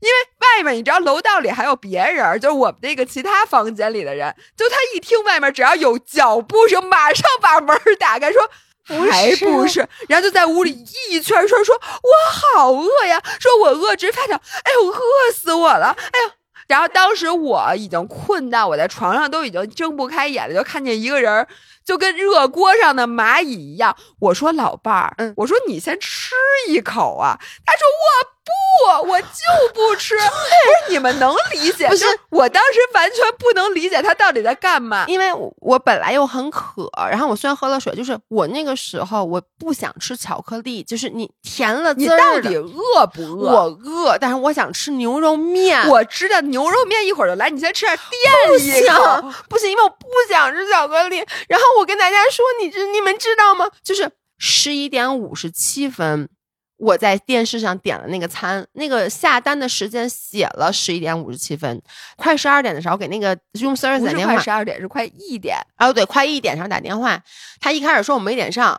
[0.00, 0.14] 因为
[0.58, 8.42] 外面你知道楼道里还有别人，就是我们那个其他房间里的人，就他一听外面只要有脚步声，马上把门打开说。
[8.88, 10.70] 不还是不是，然后就在屋里
[11.10, 15.86] 一圈圈说：“我好饿呀！”说我饿直发抖，哎呦，饿死我了！
[16.12, 16.30] 哎呦，
[16.68, 21.46] 然后当时我已经困到我在床上都已经睁不开眼了，就看见一个人
[21.86, 23.96] 就跟热锅上的蚂蚁一样。
[24.20, 26.34] 我说老伴儿，嗯我说你先吃
[26.68, 27.38] 一口啊。
[27.64, 29.26] 他说我不，我就
[29.74, 30.14] 不吃。
[30.16, 31.88] 不是你们能理解？
[31.88, 35.04] 不是就我当时完全不能理解他到底在干嘛。
[35.08, 43.52] 因为我我本来又很渴，然后我虽然喝了水，就是我那个时候我不想吃巧克力，就是你甜了你到底饿不饿？
[43.52, 45.88] 我饿，但是我想吃牛肉面。
[45.88, 51.16] 我知道牛肉面一会儿就来，你先吃点不垫一口想。，不行，因为我不想吃巧克力。
[51.48, 53.70] 然后我跟大家说，你知你们知道吗？
[53.82, 56.28] 就是十一点五十七分，
[56.76, 61.80] 我在电视上点了那个餐，那个下单的时间写了十一点五十七分，
[62.16, 65.56] 快十二点的时候给那个 service 不是打电话，快十二点，是快一点。
[65.78, 67.22] 哦，对，快一点上打电话，
[67.60, 68.78] 他一开始说我没点上，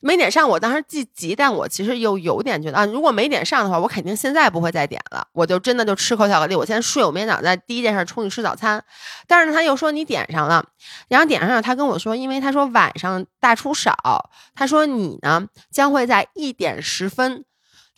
[0.00, 8.84] 没点上，我当时既急，但我其实又有点觉得啊，如果没点上的话，我肯定现在不会再点了，我就真的就吃口巧克力，我先睡，我明天早上再第一件事冲去吃早餐。
[9.26, 10.64] 但是，他又说你点上了，
[11.08, 17.44] 然后点上了，他跟我说，因为他说晚上大出少，他说你呢将会在一点十分。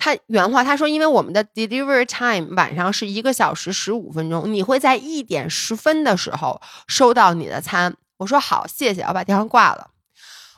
[0.03, 7.94] 他原话他说，因为我们的 delivery time 晚上是一个小时十五分钟，你会在一点十分的时候收到你的餐。
[8.16, 9.89] 我说好，谢谢，我把电话挂了，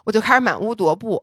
[0.04, 1.22] 我就开始满屋踱步。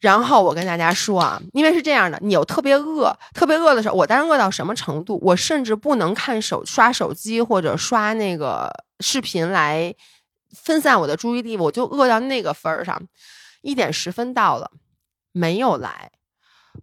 [0.00, 5.18] 然后我跟大家说啊，因为是这样的，你有特别饿、特别饿的时候，我当时饿到什么程度？
[5.22, 9.92] 我甚至不能看手刷手机或者刷那个视频来
[10.54, 13.02] 分散我的注意力，我就饿到那个份儿上。
[13.60, 14.70] 一点十分到了，
[15.32, 16.12] 没有来。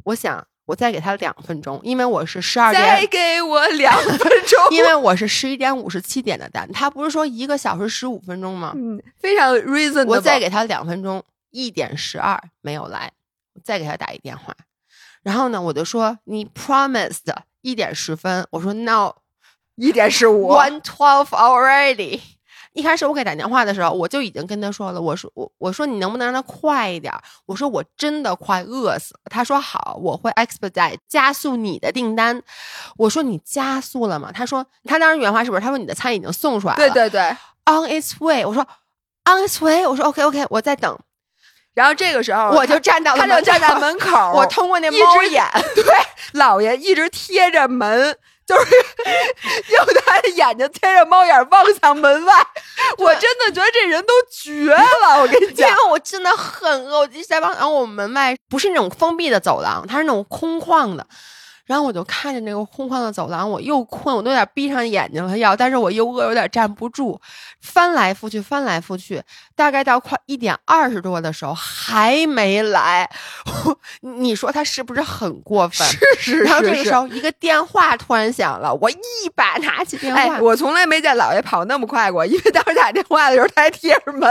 [0.04, 8.74] 我想我再给他两分钟，因为我是十二点再给我两分钟， 因为我是十一点五十七点的单，他不是说一个小时十五分钟吗？
[8.76, 10.08] 嗯，非常 reasonable。
[10.08, 13.12] 我再给他两分钟，一点十二没有来，
[13.54, 14.56] 我再给他打一电话，
[15.22, 19.14] 然后呢，我就说你 promised 一点十分，我说 no
[19.76, 22.20] 一点十五，one twelve already。
[22.76, 27.24] 一开始我给打电话的时候，我就已经跟他说了，我说我我说你能不能让他快一点儿？
[27.46, 29.22] 我说我真的快饿死了。
[29.32, 32.42] 他说好，我会 expedite 加速你的订单。
[32.98, 34.30] 我说你加速了吗？
[34.34, 35.62] 他说他当时原话是不是？
[35.62, 36.78] 他说你的餐已经送出来了。
[36.78, 37.22] 对对对。
[37.66, 38.46] on its way。
[38.46, 38.62] 我说
[39.24, 39.88] on its way。
[39.88, 41.00] 我说 OK OK，我在等。
[41.74, 45.44] 然后这个时候我就站到他就站在口门口，我通过那猫眼，
[45.76, 48.76] 对，姥爷一直贴着门，就是
[49.74, 52.34] 用他的眼睛贴着猫眼望向门外。
[52.98, 55.76] 我真的觉得这人都绝了，我跟你讲因。
[55.76, 61.06] 为我真的很饿，我就在望，然后我们门外不是那种封闭的走廊，它是那种空旷的。
[61.66, 67.20] 然后我就看着那个空旷的走廊，我又困，我都有点闭上眼睛了要，但是我又饿，有点站不住，
[67.62, 69.22] 翻来覆去，翻来覆去，
[69.56, 73.10] 大概到快一点二十多的时候还没来，
[74.02, 75.88] 你说他是不是很过分？
[75.88, 78.96] 是是然后这个时候一个电话突然响了，我一
[79.36, 84.22] 把拿起电话，哎，我从来没见姥爷跑那么快过，因为当时打电话的时候他还贴着门，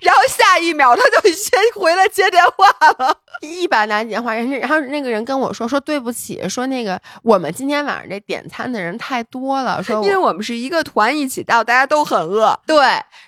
[0.00, 3.18] 然后下一秒他就先回来接电话了。
[3.40, 12.58] 一把拿起电话，人家然后那个人跟我说说对不起，说那个我们今天晚上这点餐的人太多了，说因为我们是一个团一起到，大家都很饿。
[12.66, 12.76] 对，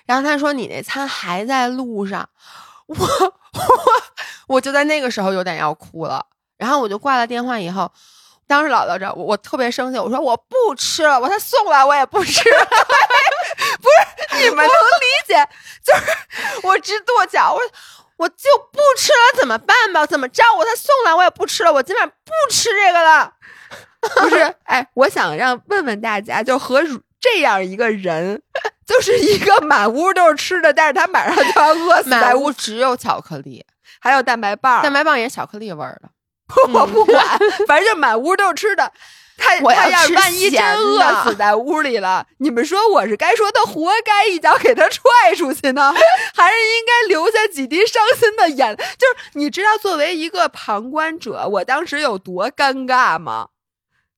[0.05, 2.27] 然后他说你那餐还在路上，
[2.87, 4.03] 我我
[4.47, 6.25] 我就在那个时候有点要哭了，
[6.57, 7.91] 然后我就挂了电话以后。
[8.49, 12.41] 当时姥姥这我我特别生气，我说我不吃了，我他送来我也不吃，
[13.81, 15.49] 不是你们能理解？
[15.83, 17.59] 就是我直跺脚，我
[18.17, 18.35] 我就
[18.71, 20.05] 不吃了，怎么办吧？
[20.05, 20.43] 怎么着？
[20.57, 23.33] 我他送来我也不吃了，我今晚不吃这个了。
[24.21, 26.81] 不是， 哎，我想让问问大家，就和
[27.19, 28.41] 这样一个人，
[28.85, 33.65] 就是一个满屋都是吃的，但是他马上就要饿死满屋，只有巧克力，
[33.99, 36.09] 还有蛋白棒，蛋白棒也是巧克力味儿的。
[36.73, 37.25] 我不管，
[37.67, 38.91] 反正就满屋都是吃的。
[39.37, 45.93] 他他要是万一真饿死在屋里了，你们说我是该说他活该一脚给他踹出去呢，
[46.35, 48.75] 还是应该留下几滴伤心的眼？
[48.75, 53.49] 就是你知道，作为一个旁观者，我当时有多尴尬吗？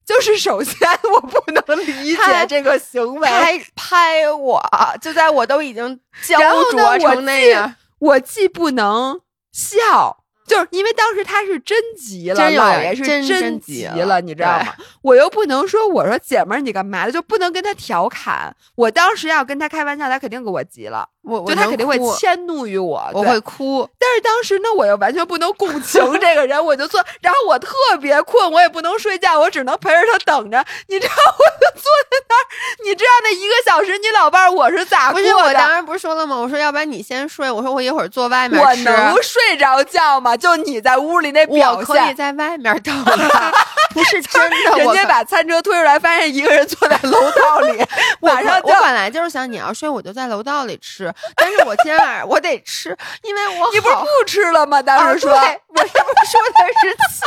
[0.05, 0.75] 就是首先
[1.13, 4.59] 我不能理解这个行为，他还拍我，
[4.99, 6.39] 就在我都已经焦
[6.71, 10.18] 灼成那样，我既不能笑，
[10.49, 14.73] 就是因为当时他是真急了，老爷是真急了，了你知道吗？
[15.03, 18.55] 我又不能说我说姐们儿你干嘛的，就不能跟他调侃。
[18.75, 23.87] 我当时要跟他开玩笑，他肯定给我急了，我我就他肯定会迁怒于我，我会哭。
[23.99, 30.65] 但是当时呢，我又完全不能共情 这个人，我就坐，然后我特别困，我也不能睡觉，我只能陪着他等着。
[30.87, 32.43] 你知道，我就坐在那儿，
[32.83, 35.53] 你知道那一个小时，你老伴儿我是咋过不是，我的？
[35.53, 36.35] 当时不是说了吗？
[36.35, 38.75] 我说要不然你先睡，我说我一会儿坐外面我。
[38.79, 40.35] 能睡着觉吗？
[40.37, 43.51] 就你在屋里那表现我可以，在外面等 他，
[43.93, 44.77] 不是真的。
[44.77, 47.77] 人家把餐车推出来，发现一个人坐在楼道里，
[48.29, 51.13] 我马上我本来就是想你要睡，我就在楼道里吃。
[51.35, 54.81] 但是我今天晚上我得吃，因为我好你不是不吃了吗？
[54.81, 57.25] 当啊时说，对我是不说的是气，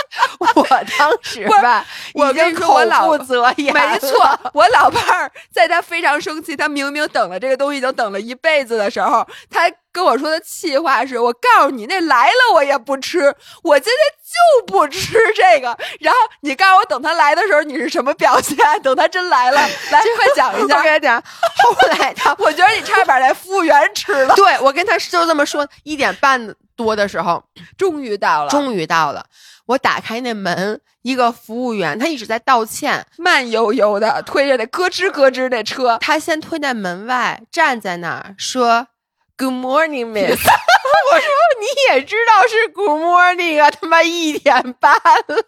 [0.55, 1.85] 我当时吧，
[2.15, 3.11] 我跟你说我老
[3.57, 18.57] 没错，我老伴儿在他非常生气，他明明等了这个东西已经等了一辈子的时候，他跟我说的气话是：“我告诉你，那来了我也不吃，我今天就不吃这个。”然后你告诉我，等他来的时候你是什么表现？
[18.83, 20.83] 等他真来了，来快讲一 我下。
[20.83, 24.35] 跟你讲，后来他我觉得你差点把那服务员吃了。
[24.35, 27.45] 对我跟他就这么说，一点半多的时候，
[27.77, 29.27] 终于到了，终于到了。
[29.67, 38.89] 我打开那门，一个服务员他一直在道歉，慢悠悠的推着那咯吱咯吱那车，他先推在门外，站在那儿说
[39.37, 40.41] “Good morning, Miss”。
[41.11, 41.29] 我说
[41.61, 45.45] 你也知道是 “Good morning” 啊，他妈一点半了。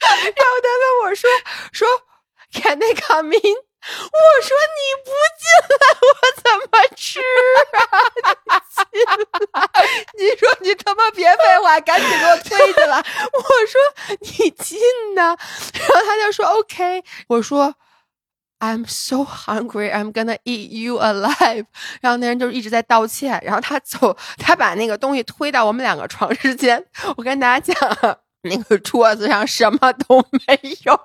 [0.00, 1.28] 然后他问我说
[1.72, 1.88] 说
[2.52, 3.56] “Can I come in？”
[3.88, 5.46] 我说你不进
[5.78, 6.12] 来，我
[6.42, 7.20] 怎么吃
[9.52, 9.70] 啊？
[10.18, 12.98] 你说你他妈别废话，赶紧给我推进来。
[13.32, 13.80] 我说
[14.20, 14.78] 你进
[15.14, 15.36] 呐，
[15.74, 17.74] 然后他就说 OK，我说
[18.60, 21.66] I'm so hungry, I'm gonna eat you alive。
[22.02, 26.84] 然后那人就一直在道歉，然后他走，他把那个东西推到我们两个床之间。
[27.16, 30.94] 我跟大家讲啊，那个桌子上什么都没有，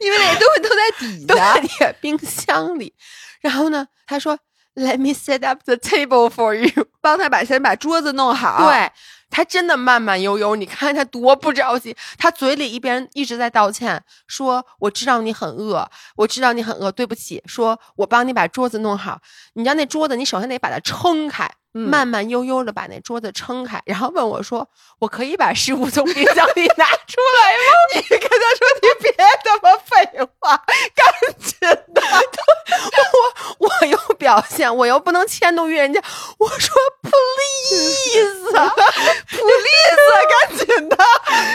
[0.00, 1.34] 因为那东西都在底都
[1.68, 2.94] 下冰箱里。
[3.40, 4.38] 然后呢，他说
[4.78, 6.86] Let me set up the table for you。
[7.00, 8.90] 帮他把先把桌子弄好。，对
[9.28, 19.20] 他真的慢慢悠悠，你看他多不着急，他嘴里一边一直在道歉，说我知道你很饿，我知道你很饿，对不起，说我帮你把桌子弄好。
[19.54, 24.68] 你知道那桌子，你首先得把它撑开，嗯慢慢悠悠的把那桌子撑开，然后问我说，
[24.98, 27.70] 我可以把食物从冰箱里拿出来吗？
[27.94, 28.26] 你跟他
[28.58, 29.12] 说你别
[29.44, 29.94] 他妈废
[30.40, 30.56] 话，
[30.94, 31.06] 赶
[31.38, 31.56] 紧
[31.94, 32.02] 的。
[33.58, 36.02] 我我有表现，我又不能迁怒于人家，
[36.38, 38.48] 我说 please。
[39.28, 39.98] please，
[40.28, 40.96] 赶紧的。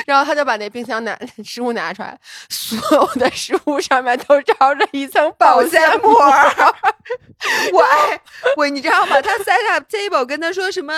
[0.05, 2.17] 然后他就把那冰箱拿 食物拿出来，
[2.49, 6.13] 所有的食物上面都罩着一层保保鲜鲜膜。
[7.73, 8.21] 我哎，
[8.57, 9.21] 我你知道吗？
[9.21, 10.93] 他 set up table 跟他说什么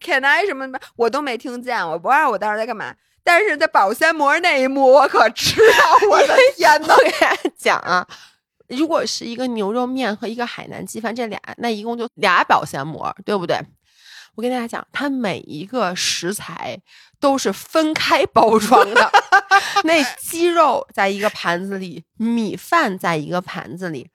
[0.00, 2.94] can I 什么什么，我都没听见，我不知道我当时在干嘛。
[3.22, 7.02] 但是在保鲜膜那一幕，我可知道， 我的天呐我！
[7.04, 8.06] 给大家讲啊，
[8.68, 13.60] 如果是一个牛肉面和一个海南鸡饭，这俩那一共就俩保鲜膜，对不对？
[14.34, 16.78] 我跟大家讲，它每一个食材
[17.18, 19.10] 都是分开包装的。
[19.84, 24.10] 那鸡肉在一个盘子里，米饭在一个盘子里，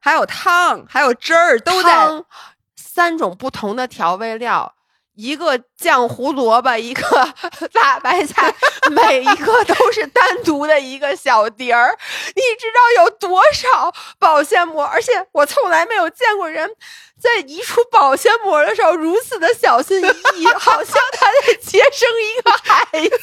[0.00, 2.24] 还有汤，还有汁儿，都在。
[2.76, 4.74] 三种不同的调味料，
[5.14, 7.34] 一个酱胡萝卜，一个
[7.72, 8.54] 大白菜，
[8.90, 11.96] 每一个都是单独的一个小碟儿。
[12.34, 14.84] 你知道有多少保鲜膜？
[14.84, 16.74] 而且我从来没有见过人
[17.20, 23.18] 在移除保鲜膜的时候如此的小心翼翼，好像他在接生一个孩子。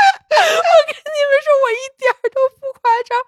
[0.30, 3.18] 我跟你们说，我一点都不夸张。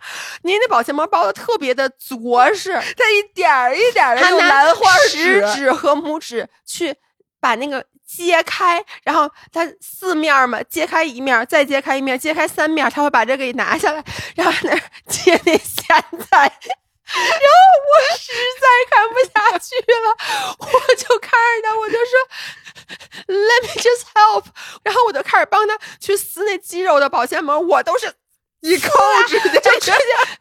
[0.42, 6.96] 您那保鲜膜包的特别的着实，他一点儿一点的用兰花食指和拇指去
[7.42, 14.04] 把那个揭开然后它四面嘛揭开一面再揭开一面揭开三面他会把这个给拿下来
[14.36, 14.76] 然后那
[15.10, 24.44] 揭那现在然后我实在看不下去了我就看着他我就说 let me just help
[24.84, 28.14] 然后我就开始帮他去撕那鸡肉的保鲜膜我都是
[28.60, 28.88] 一抠
[29.26, 29.92] 直接就直接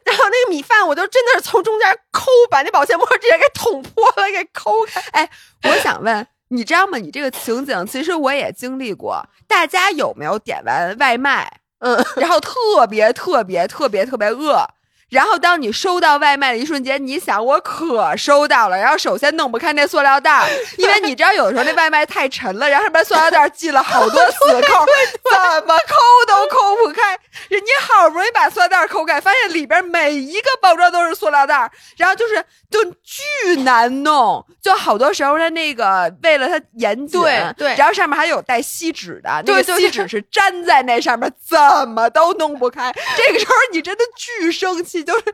[0.04, 5.00] 然后那个米饭我都真的是从中间抠把那保鲜膜直接给捅破了给抠开。
[5.10, 5.28] 哎
[5.64, 6.98] 我想问你知道吗？
[6.98, 11.50] 你这个情景其实我也经历过，大家有没有点完外卖，
[11.80, 14.66] 嗯， 然后特别特别特别特别饿？
[15.08, 20.48] 然后当你收到外卖的一瞬间，你想我可收到了，然后首先弄不开那塑料袋儿，
[20.78, 24.86] 因为你知道有的时候那外卖太沉了，然后上面塑料袋儿系了好多 死扣，
[25.30, 25.94] 怎么抠
[26.26, 27.18] 都抠不开。
[27.48, 42.92] 人家好不容易把塑料袋儿抠开，发现里边每一个包装都是塑料袋，然后就是就巨难弄，就好多时候它那个为了它严谨，对对然后上面还有带锡纸的，那个对锡纸是粘在那上面，怎么都弄不开。
[43.16, 45.24] 这个时候你真的巨生气，就是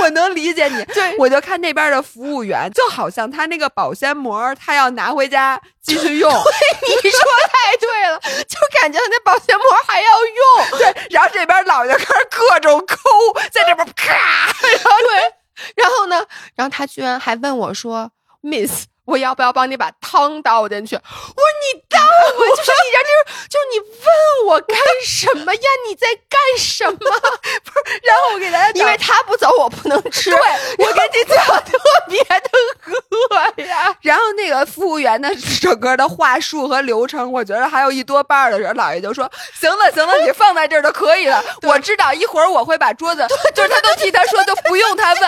[0.00, 0.84] 我能理解你。
[0.94, 6.30] 对我就看那边的服务员，就好像他那个保鲜膜，他要拿回家继续用。
[6.30, 10.78] 你说 太对了，就感觉那保鲜膜还要用。
[10.78, 12.96] 对，然后这边老爷开始各种抠，
[13.50, 14.12] 在这边咔，
[14.62, 18.10] 然后对，然后呢，然后他居然还问我说
[18.42, 21.98] ：“Miss，我要不要帮你把汤倒进去？” 我说：“你倒
[22.38, 25.60] 我，就是你这就是就是你问我干什么呀？
[25.88, 26.98] 你在干什么？
[27.64, 30.30] 不是，然后我给大家，因为他不走，我不能吃。
[30.30, 30.38] 对
[30.78, 31.78] 我跟你讲，特
[32.08, 32.50] 别的
[33.10, 33.96] 饿呀。
[34.02, 41.42] 然后那个服务员的整个的话术和流程，我觉得还有一多半的时候，老爷就说：“行了行了，你放在这儿就可以了。
[41.62, 45.22] 我知道一会儿我会把桌子，就是他都替他说，就不用他问。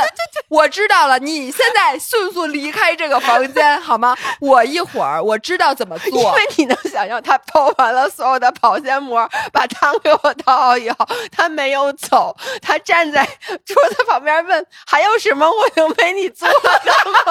[0.49, 4.17] 我知道了，你现在迅速离开这个房间好吗？
[4.41, 6.33] 我一会儿我知道怎么做因做。
[6.33, 10.97] 为你能想象，他包完了所有的保鲜膜，把汤给我倒好以后，
[11.31, 13.25] 他没有走，他站在
[13.67, 17.19] 桌子旁边问还有什么我能为你做的吗？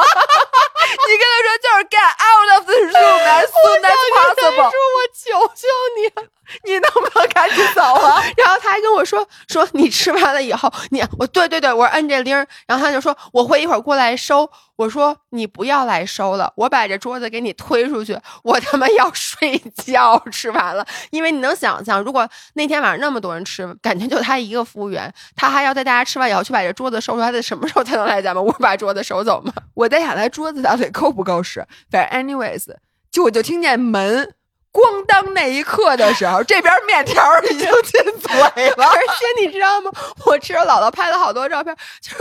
[1.08, 4.70] 你跟他说就是 get out of this room as soon as 我 possible。
[4.70, 4.72] 我
[5.14, 5.68] 求求
[5.98, 6.28] 你了。
[6.66, 8.22] 你能不能赶紧走啊？
[8.38, 14.50] 然后他还跟我说说你吃完了以后，你我对对对，我说摁这铃儿，然后他就说我会一会儿过来收。
[14.78, 20.18] 我说你不要来收了，我把这桌子给你推出去，我他妈要睡觉。
[20.32, 29.52] 吃完了，因为你能想象，如果那天晚上那么多人吃，感觉就他一个服务员，他还要在大家吃完以后去把这桌子收出来，他得什么时候才能来咱们屋把桌子收走吗？
[29.74, 31.66] 我在想他桌子到底够不够使。
[31.92, 32.64] 反正 anyways，
[33.12, 34.34] 就我就听见门
[34.72, 38.86] 咣当那一刻的时候，这边面条已经进嘴了。
[38.88, 39.92] 而且你知道吗？
[40.26, 42.18] 我吃了姥姥拍了好多照片，就是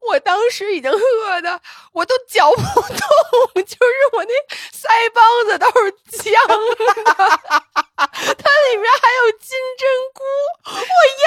[0.00, 1.60] 我当时已经饿的
[1.92, 2.90] 我都嚼不动，
[3.64, 4.32] 就是我那
[4.72, 5.92] 腮帮子都是
[6.22, 6.32] 僵
[6.76, 7.14] 的，
[7.96, 10.22] 它里面还有金针菇，
[10.66, 10.72] 我
[11.20, 11.24] 咽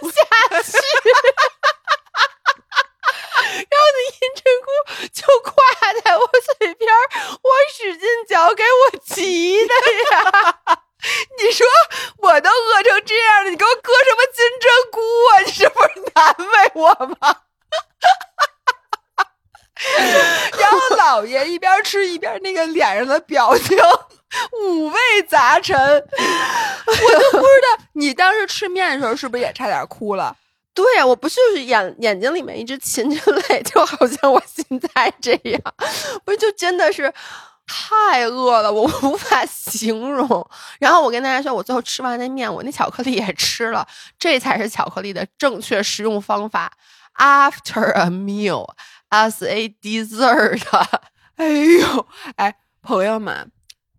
[0.00, 0.78] 不下去。
[3.94, 4.68] 那金针菇
[5.12, 5.52] 就挂
[6.04, 6.26] 在我
[6.58, 6.90] 嘴边，
[7.42, 9.74] 我使劲嚼，给我急的
[10.12, 10.58] 呀！
[11.38, 11.66] 你说
[12.18, 15.00] 我都饿成这样了，你给我搁什么金针菇
[15.32, 15.40] 啊？
[15.44, 17.36] 你这不是难为我吗？
[20.58, 23.76] 然后老爷一边吃一边那个脸上的表情
[24.52, 26.02] 五味杂陈， 我
[26.94, 30.36] 都不知道你当时吃面的时候是不是也差点哭了？
[30.74, 35.60] 对呀，我不就是眼眼睛里面一直噙着泪，就好像我现在这样，
[36.24, 37.12] 不是就真的是
[37.66, 40.48] 太饿了，我无法形容。
[40.80, 43.86] 然后我跟大家说，我最后吃完那面，我那巧克力也吃了，
[44.18, 46.72] 这才是巧克力的正确食用方法。
[47.18, 48.70] After a meal,
[49.10, 50.62] as a dessert。
[51.36, 52.06] 哎呦，
[52.36, 53.50] 哎，朋友们，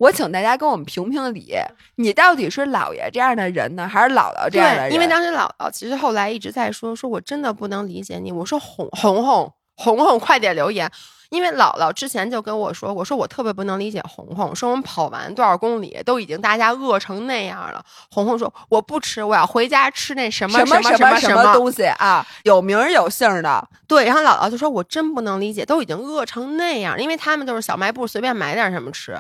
[0.04, 1.56] 我请大家跟我们评评理，
[1.96, 4.90] 你到底是姥爷这样的人呢，还是姥姥这样的人？
[4.90, 8.30] 对，因为当时姥姥其实后来一直在说，说我真的不能理解你。
[8.30, 10.92] 我说红红红红红，快点留言，
[11.30, 17.82] 因为姥姥之前就跟我说，我说我特别不能理解红红，说我们跑完多少公里都已经大家饿成那样了。
[18.12, 23.66] 红红说我不吃，我要回家吃那什么什么什么什么东西啊，有名儿有姓儿的。
[23.88, 29.18] 对，然后姥姥就说我真不能理解，都已经饿成那样，因为他们都是小卖部随便买点什么吃。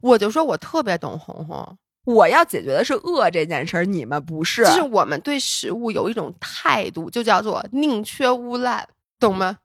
[0.00, 4.64] 我就说我特别懂红红，我要解决的是饿这件事儿，你们不是。
[4.64, 8.84] 就是我们对食物有一种态度，就叫做宁缺毋滥，
[9.18, 9.58] 懂吗？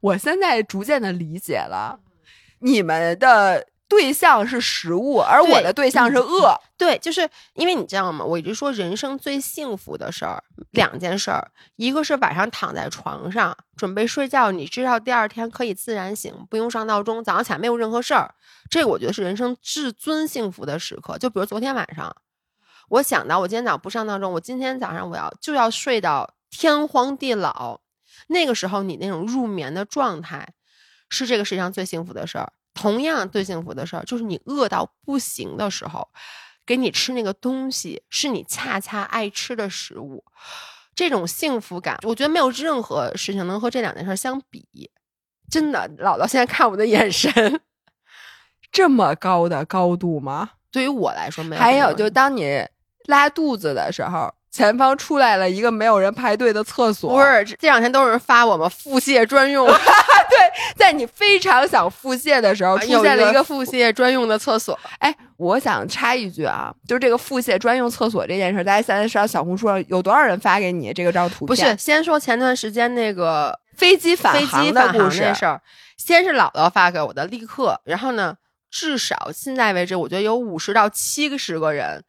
[0.00, 1.98] 我现在逐渐的理解了，
[2.60, 6.54] 你们的对象是食物，而我的对象是饿。
[6.76, 8.24] 对，就是因为你知道吗？
[8.24, 18.34] 我一直说人生最幸福的事儿两件事儿，一个是晚上躺在床上准备睡觉，你知道第二天可以自然醒，不用上闹钟，早上起来没有任何事儿，
[18.70, 21.16] 这个我觉得是人生至尊幸福的时刻。
[21.16, 22.14] 就比如昨天晚上，
[22.90, 27.80] 我想到我今天早上不上闹钟，我今天早上我要就要睡到天荒地老，
[28.28, 30.54] 那个时候你那种入眠的状态，
[31.08, 32.52] 是这个世界上最幸福的事儿。
[32.80, 36.08] 同样最幸福的事儿，就是你饿到不行的时候。
[36.64, 40.22] 给你吃那个东西是你恰恰爱吃的食物，
[40.94, 44.90] 这种幸福感，我觉得没有任何事情能和这两件事相比。
[45.50, 47.32] 真的，姥姥现在看我的眼神，
[48.70, 50.50] 这么高的高度吗？
[50.70, 51.62] 对于我来说没有。
[51.62, 52.64] 还有，就当你
[53.06, 54.34] 拉肚子的时候。
[54.58, 59.64] 前方出来了一个没有人排队的厕所，不是这两天都有人发我们腹泻专用。
[60.28, 60.36] 对，
[60.76, 64.76] 在你非常想腹泻的时候，出现了一个腹泻专用的厕所。
[64.98, 71.46] 哎，我想插一句啊，就是这个腹泻专用厕所这件事，大家现在上小红书上有多少人发给你这个张图片？
[71.46, 75.60] 不是，先说前段时间那个飞机返航的故事事儿，
[75.96, 78.34] 先是姥姥发给我的，立刻，然后呢，
[78.72, 82.02] 至少现在为止，我觉得有五十到七十个人。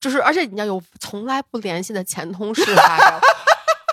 [0.00, 3.20] 就是，而且你要有从来不联系的前同事发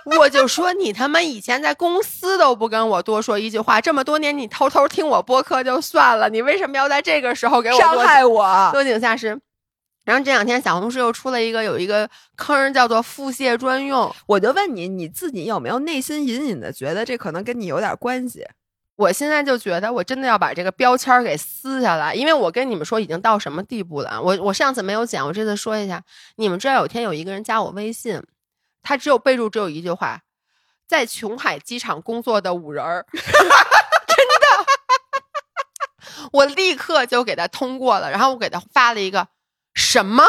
[0.18, 8.72] 我就说你他妈以前在公司都不跟我多说一句话，这么多年你偷偷听我播客就算了，你为什么要在这个时候给我伤害我？
[8.72, 9.38] 落井下石。
[10.06, 18.48] 然后这两天小红书又出了一个有一个坑叫做腹泻专用，我就问你，你自己有没有内心隐隐的觉得这可能跟你有点关系？
[18.98, 24.22] 我现在就觉得，我真的要把这个标签给撕下来，因为我跟你们说已经到什么地步了。
[24.22, 26.04] 我我上次没有讲，我这次说一下。
[26.36, 28.22] 你们知道有天有一个人加我微信，
[28.82, 30.22] 他只有备注只有一句话，
[30.88, 34.46] 在琼海机场工作的五人儿， 真的，
[36.34, 39.28] 我立刻就给他通过了，然后我给他发了一个
[39.74, 40.24] 什么。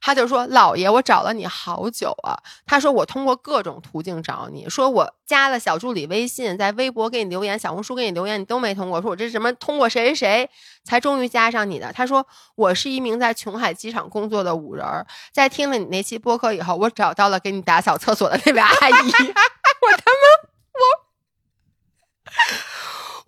[0.00, 9.00] 他就说：“老爷，我找了你好久啊。”他说：“我通过各种途径找你，说我加了小助理微信，在微博给你留言，小红书给你留言，你都没通过。
[9.00, 10.50] 说我这什么通过谁谁谁
[10.84, 12.26] 才终于加上你的？”他说
[12.56, 14.86] ：“我是一名在琼海机场工作的五人，
[15.32, 18.72] 在听了你那期播客以后，我找到了给你打扫厕所的那位阿姨。
[19.82, 20.26] 我他妈，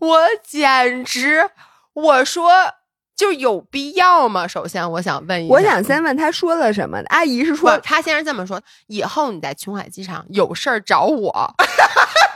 [0.00, 1.50] 我我简直，
[1.92, 2.74] 我说。”
[3.16, 4.46] 就有必要吗？
[4.48, 7.00] 首先，我想问一下，我想先问他说了什么。
[7.06, 11.54] 阿姨是说，他先是这么说：以后你在琼海机场有事儿找我。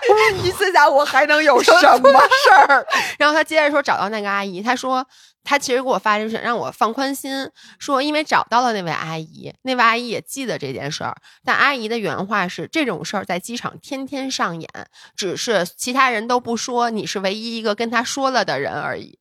[0.41, 2.87] 你思想我还能有什么事儿？
[3.19, 5.05] 然后他接着说，找到那个阿姨，他说
[5.43, 7.51] 他其实给我发就是让我放宽心，
[7.81, 11.17] 说因为找到了那位阿姨，那位阿姨也记得这件事儿。
[11.45, 14.71] 但阿姨的原话是：这种事儿在机场天天上演，
[15.17, 19.19] 只是其他人都不说，你是唯一一个跟他说了的人而已。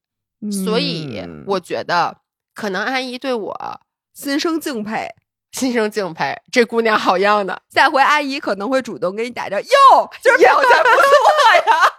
[0.51, 2.17] 所以我觉得，
[2.53, 3.81] 可能阿姨对我
[4.13, 5.07] 心生敬佩，
[5.51, 6.35] 心生敬佩。
[6.51, 9.63] 这姑娘好样的，下回阿姨可能会主动给你打招呼。
[9.63, 11.91] 哟，就是表现不错呀。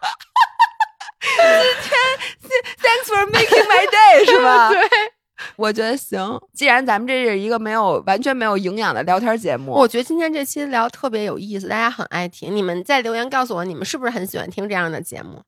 [1.26, 1.40] 今
[1.82, 4.70] 天，Thanks for making my day，是吧？
[4.72, 4.88] 对，
[5.56, 6.40] 我觉得行。
[6.54, 12.54] 既然咱们这是一个没有完全没有营养的聊天节目，我觉得今天这期聊特别有意思，大家很爱听。
[12.54, 15.42] 你们在留言告诉我，你们是不是很喜欢听这样的节目？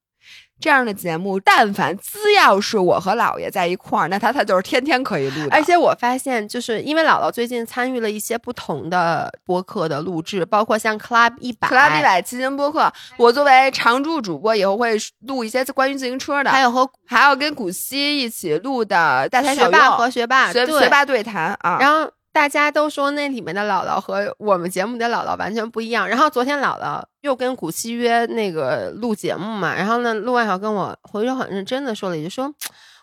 [0.60, 5.48] 这样的节目，但凡只要是我和姥爷在一块儿，那他他就是天天可以录。
[5.50, 12.92] 而且我发现，就是因为姥姥最近参与了一些不同的播客的录制，包括像 Club 一百、Club 一百骑行播客。
[13.16, 14.96] 我作为常驻主播，以后会
[15.26, 21.78] 录一些关于自行车的，还有和还要跟古希一起录的大台学霸和学霸学学霸对谈啊。
[21.80, 22.10] 然后。
[22.32, 26.08] 大家都说那里面的姥姥和我们节目的姥姥完全不一样。
[26.08, 32.54] 然后昨天姥姥又跟古希约那个录节目嘛，然后呢，陆万豪跟我回头很认真的说了一句，说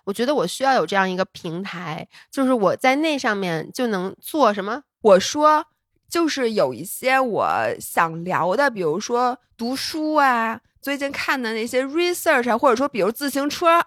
[0.06, 4.84] 我觉得我需要有这样一个平台，就是我在那上面就能做什么。
[5.02, 5.66] 我说
[6.10, 7.48] 就是有一些我
[7.80, 13.82] 想聊的，比如说读书啊，最近看的那些 research 啊，或者说比如自行车。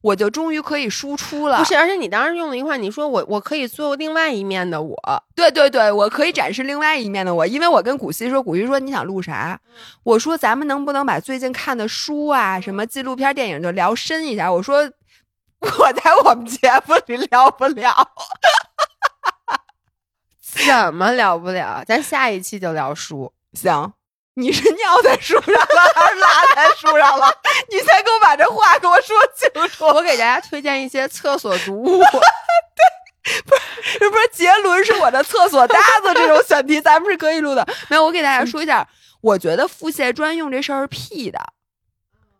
[0.00, 1.76] 我就终于可以输出了，不是？
[1.76, 4.96] 而且你当时用了一句话，你说我我可以做另外一面的我，
[5.34, 7.46] 对对对，我可以展示另外一面的我。
[7.46, 9.60] 因为我跟古希说，古希说你想录啥？
[10.04, 14.52] 我说咱们能不能把最近看的书啊，什么纪录片、电影就聊深一下？
[14.52, 14.88] 我说
[15.60, 17.92] 我在我们节目里聊不了，
[20.40, 21.82] 怎么聊不了？
[21.84, 23.92] 咱下一期就聊书，行。
[24.38, 27.26] 你是尿在树上了还是拉在树上了？
[27.68, 29.84] 你先给我把这话给我说清楚。
[29.92, 31.98] 我给大家推荐一些厕所读物。
[31.98, 37.66] 对，不是，这不是杰伦是我的厕所搭子这种选题，咱们是可以录的。
[37.90, 38.88] 没有，我给大家说一下，
[39.20, 41.40] 我觉得腹泻专用这事儿是屁的。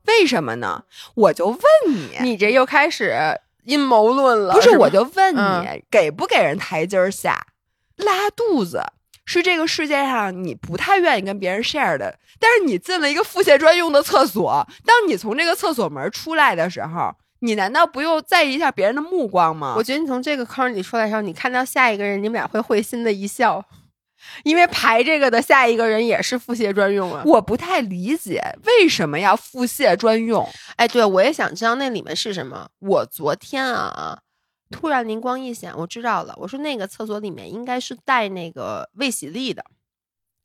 [0.07, 0.85] 为什么呢？
[1.17, 4.55] 我就问你，你这又开始阴谋论了。
[4.55, 7.49] 不是，我就问你，给不给人台阶下？
[7.97, 8.85] 拉肚子。
[9.31, 19.75] 是这个世界上你不太愿意跟别人 share 的，但是你进了一个腹泻专用的厕所，当你从这个厕所门出来的时候，你难道不用在意一下别人的目光吗？
[19.77, 23.63] 我觉得你从这个坑里出来的时候，你看到下一个人，你们俩会会心的一笑，
[24.45, 27.23] 因为排这个的下一个人也是腹泻专用啊。
[27.27, 30.49] 我不太理解为什么要腹泻专用。
[30.77, 32.71] 哎，对，我也想知道那里面是什么。
[32.79, 34.21] 我昨天啊。
[34.71, 39.65] 突然灵光一闪，我知道了，我说那个厕所里面应该是带那个卫洗力的，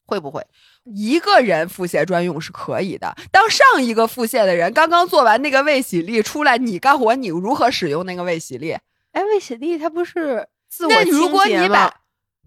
[0.05, 0.45] 会不会？
[0.83, 3.15] 一个人腹泻专用是可以的。
[3.31, 8.77] 当上一个腹泻的人刚刚做完那个卫洗力出来，你告诉我你如何使用那个卫洗力？
[9.11, 11.89] 哎，卫洗力它不是自我那如果清洁吗你把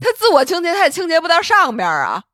[0.00, 2.24] 它自我清洁，它也清洁不到上边儿啊。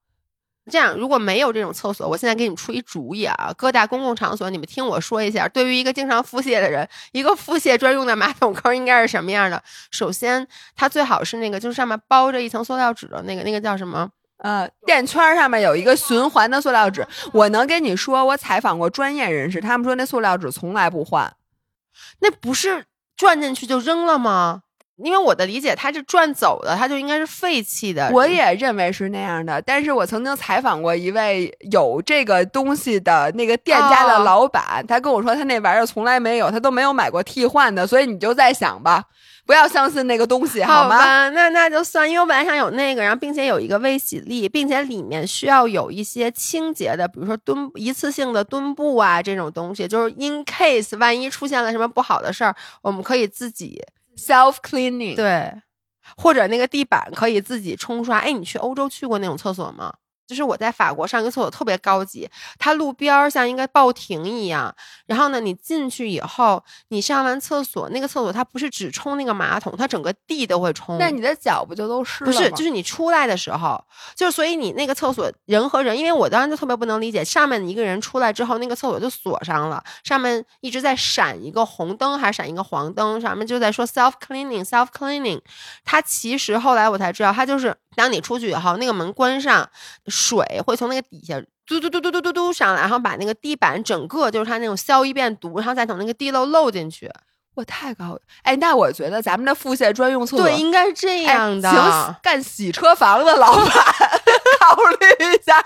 [0.70, 3.52] 这样，如果没有这种厕所，我现在给你们出一主意啊！
[3.56, 9.60] 各大公共场所，你们听我说一下，对于一个经常腹泻的人，一个腹泻专用的马桶坑应该是什么样的？
[9.90, 10.46] 首先，
[10.76, 14.08] 它最好是那个，就是上面包着一层塑料纸的那个，那个叫什么？
[14.38, 21.32] 呃，垫圈上面有一个循环的塑料纸，我能跟你说，我采访过专业人士，他们说那塑料纸从来不换。
[22.20, 22.84] 那不是
[23.16, 24.62] 转进去就扔了吗？
[25.02, 28.10] 因为我的理解，它是转走的，它就应该是废弃的。
[28.12, 39.04] 我也认为是那样的，但是我曾经采访过一位有这个东西的那个店家的哦老板，他跟我说他那玩意儿从来没有，他都没有买过替换的，所以你就在想吧，
[39.44, 40.66] 不要相信那个东西，吗？
[40.66, 53.82] 好吧，那那就算，因为我本来想有那个，然后并且有一个微洗力，并且里面需要有一些清洁的，比如说墩一次性的墩布啊这种东西，就是 in case 万一出现了什么不好的事儿，我们可以自己
[54.16, 55.52] self cleaning，对，
[56.16, 58.18] 或者那个地板可以自己冲刷。
[58.18, 59.94] 哎，你去欧洲去过那种厕所吗？
[60.32, 62.28] 就是我在法国上一个厕所特别高级，
[62.58, 64.74] 它路边儿像一个报亭一样。
[65.06, 70.96] 然后呢，你进去以后，你上完厕所，那个厕所它不是只冲那个马桶，它整个地都会冲。
[70.98, 72.30] 那你的脚不就都湿了？
[72.30, 73.82] 不是，就是你出来的时候，
[74.14, 85.40] 就是所以你那个厕所人和人，因为我当时就特别不能理解，上面一个人出来之后，那个厕所就锁上了，上面一直在闪一个红灯还是闪一个黄灯，上面就在说 self cleaning self cleaning。
[85.84, 89.68] 它其实后来我才知道，它就是当你出去以后，那个门关上，
[90.06, 91.42] 水会从那个底下。
[91.64, 97.08] 嘟嘟嘟嘟嘟嘟嘟上来，然后把那个地板整个就是它那种消一遍毒，然后再从那个地漏漏进去。
[97.54, 101.70] 我太高了，哎，那我觉得咱们的腹泻专用厕所对，应该是这哎样的。
[101.70, 103.66] 请干洗车房的老板
[104.58, 105.62] 考虑一下，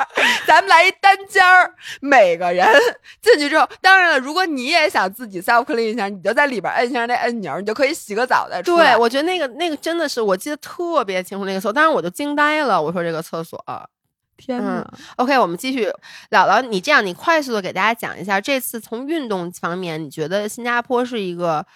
[0.46, 2.66] 咱们来一单间儿，每个人
[3.22, 8.94] 进去之后，当然了，如果你也想自己 self clean 一下，你就在里边摁一下那按钮，你就可以洗个澡再出来。
[8.94, 12.82] 对，我觉得那个那个真的是，我记得特别清楚那个厕所，当时我就惊呆了。
[12.82, 13.62] 我说这个厕所
[14.36, 15.86] 天哪！，OK，我们继续。
[16.30, 21.66] 姥姥，你这样，你快速的给大家讲一下，这次从运动方面，你觉得新加坡是一个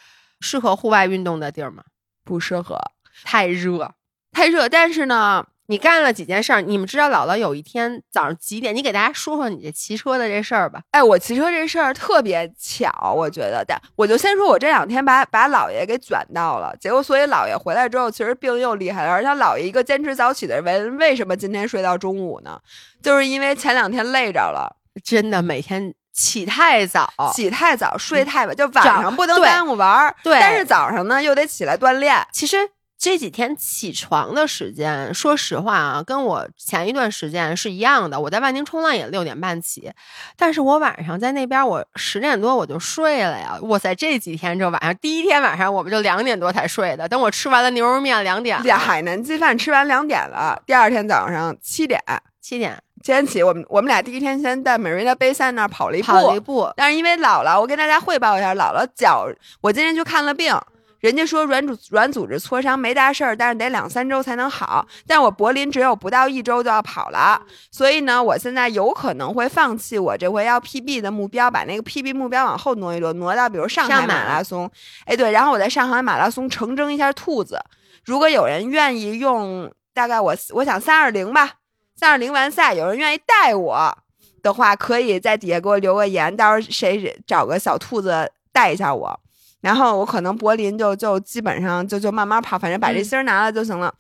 [0.41, 1.83] 适合户外运动的地儿吗？
[2.25, 2.79] 不适合，
[3.25, 3.95] 太热，
[4.33, 4.69] 太热。
[4.69, 6.61] 但是呢，你干了几件事儿？
[6.61, 8.75] 你们知道姥姥有一天早上几点？
[8.75, 10.81] 你给大家说说你这骑车的这事儿吧。
[10.91, 22.61] 哎，我骑车这事儿特别巧，我觉得，但我就先说，我这两天把把姥爷给卷到了，结果所以姥爷回来之后，其实病又厉害了，而且姥爷一个坚持早起的人，为什么今天睡到中午呢？
[23.01, 32.27] 就是因为前两天累着了，真的每天起太早，起太早，睡太晚，就晚上不能耽误玩儿，对但是早上呢又得起来锻炼。
[32.33, 32.57] 其实
[33.01, 38.21] 这几天起床的时间，说实话啊，跟我前一段时间是一样的。
[38.21, 39.91] 我在万宁冲浪也六点半起，
[40.37, 43.59] 但是我晚上在那边我十点多我就睡了呀。
[43.63, 51.99] 哇塞，这几天这晚上第一天晚上我们就两点多才睡的，等我吃完了牛肉面两点了，海南鸡饭吃完两点了，第二天早上七点
[52.43, 59.27] 七点今天起，我们我们俩第一天先在美瑞娜杯赛那儿跑了一步，跑了一步，但是因为姥姥，我跟大家汇报一下，姥姥脚，
[59.63, 60.55] 我今天去看了病，
[61.01, 64.87] 人家说软组软组织挫伤没大事儿，但是得两三周才能好。
[65.07, 67.41] 但我柏林只有不到一周就要跑了，
[67.71, 74.71] 所以呢，我现在有可能会放弃我这回要 PB 的目标，把那个 PB 目标往后挪一挪，挪到比如上海马马拉松。
[75.07, 77.59] 哎，对，然后我在上海马拉松成征一下兔子。
[78.05, 81.53] 如果有人愿意用，大概我我想三二零吧，
[81.97, 83.99] 三二零完赛，有人愿意带我。
[84.43, 89.21] 的话，可以在底下给我留个言，到时候谁找个小兔子带一下我，
[89.61, 93.95] 然后我可能柏林就就基本上就就慢慢跑，反正把这嗯芯儿拿了就行了。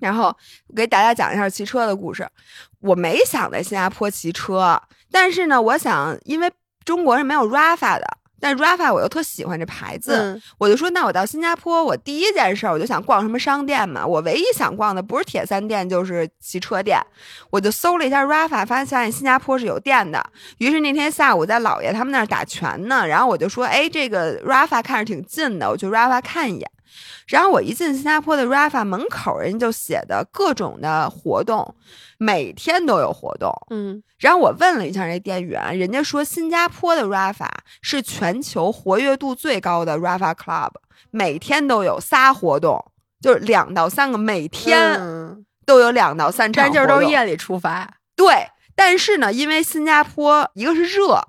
[0.00, 0.34] 然后
[0.68, 2.26] 我给大家讲一下骑车的故事。
[2.80, 4.80] 我没想在新加坡骑车，
[5.10, 6.50] 但是呢，我想因为
[6.84, 8.06] 中国是没有 Rafa 的，
[8.40, 14.06] 但 Rafa 我又特喜欢这牌子，嗯我就说，那我到新加坡，我第一件事我就想逛什么商店嘛。
[14.06, 16.98] 我唯一想逛的不是铁三店，就是骑车店。
[17.50, 20.24] 我就搜了一下 Rafa，发现新加坡是有店的。
[20.58, 26.70] 于是那天下午在姥爷他们那儿打拳呢，然后我就说，哎，这个 Rafa 看着挺近的，我去 Rafa 看一眼。
[27.26, 31.74] 然后我一进新加坡的 Rafa 门口，人家就写的各种的活动，
[32.18, 33.52] 每天都有活动。
[33.70, 37.48] 嗯，然后我问了一下那店员，人家说新加坡的 Rafa
[37.82, 40.70] 是全球活跃度最高的 Rafa Club，
[41.10, 42.84] 每天都有仨活动，
[43.20, 46.72] 就是两到三个，每天嗯都有两到三场但。
[46.72, 51.22] 就是都是夜里出发，对，但是呢，因为新加坡一个是热，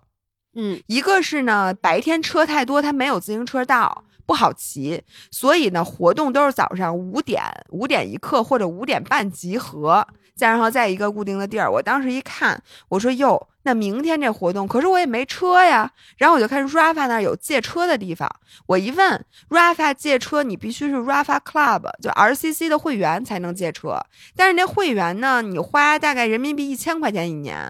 [0.56, 4.04] 嗯一个是呢白天车太多，它没有自行车道。
[4.32, 10.08] 不好骑，所以呢，活动都是早上五点五点一刻或者五点半集合，
[10.38, 11.70] 再然后在一个固定的地儿。
[11.70, 15.92] 我当时一看，我说哟，那明天这活动，可是我也没车呀。
[16.16, 18.34] 然后我就看 Rafa 那儿有借车的地方，
[18.68, 24.00] 我一问 Rafa 借车，你必须是 Rafa Club 就 RCC 的会员才能借车，
[24.38, 27.70] 但是那会员呢，你花大概人民币一千块钱一年。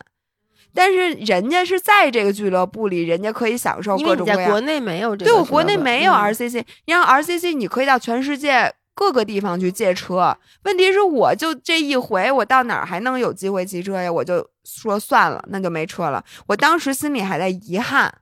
[0.74, 4.38] 但是人家是在这个俱乐部里，人家可以享受各种各样。
[4.38, 10.38] 在国内没有这个，对我国内没有 RCC，然后 RCC 你可以到全世界各个地方去借车。
[10.64, 14.12] 问题是我就这一回，我到哪儿还能有机会骑车呀？
[14.12, 16.24] 我就说算了，那就没车了。
[16.48, 18.14] 我当时心里还在遗憾，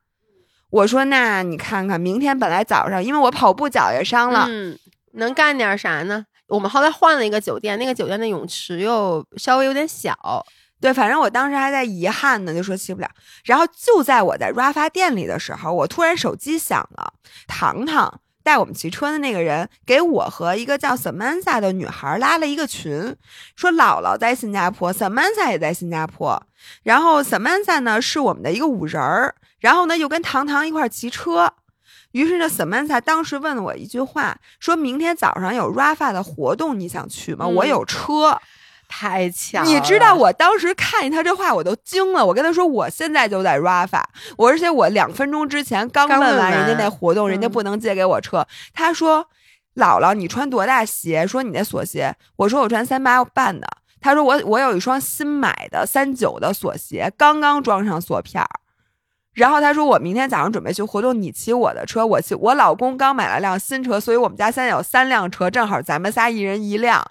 [0.72, 4.78] 我说那你看看，明天本来早上因为我跑步脚也伤了，嗯，
[5.14, 6.26] 能干点啥呢？
[6.48, 10.44] 我们后来换了一个酒店，那个酒店的泳池又稍微有点小。
[10.82, 13.10] 对，反正我当时还在遗憾呢，就说骑不了。
[13.44, 17.14] 然后就在我在 Rafa 店里的时候，我突然手机响了，
[17.48, 23.16] 糖糖带我们骑车的那个人给我和一个叫 Samantha 的女孩拉了一个群，
[23.58, 26.42] 说姥姥在新加坡，Samantha 也在新加坡。
[26.84, 31.54] 然后 Samantha 呢是我们的一个五人儿，然后呢又跟糖糖一块骑车。
[32.14, 37.46] 于是呢，Samantha 当时问了我一句话，说明天早上有 Rafa 的活动，你想去吗？
[37.46, 38.40] 我有车。
[38.92, 42.26] 太巧，你知道我当时看见他这话我都惊了。
[42.26, 44.02] 我跟他说我现在就在 Rafa，
[44.36, 48.48] 我而且我两分钟之前刚问完人家那活动，人家不能借给我车。
[48.74, 49.28] 他说
[49.78, 51.28] ：“姥姥，你穿多大鞋？
[51.28, 53.68] 说你那锁鞋。”我说：“我穿三八半的。”
[54.02, 58.50] 他说：“我我有一双新买的三九的锁鞋，刚刚装上锁片儿。”
[59.34, 67.06] 然后他说：“我明天早上准备去活动，你骑我的车，我骑我老公刚买了辆新车，所以我们家现在有三辆车，正好咱们仨一人一辆。”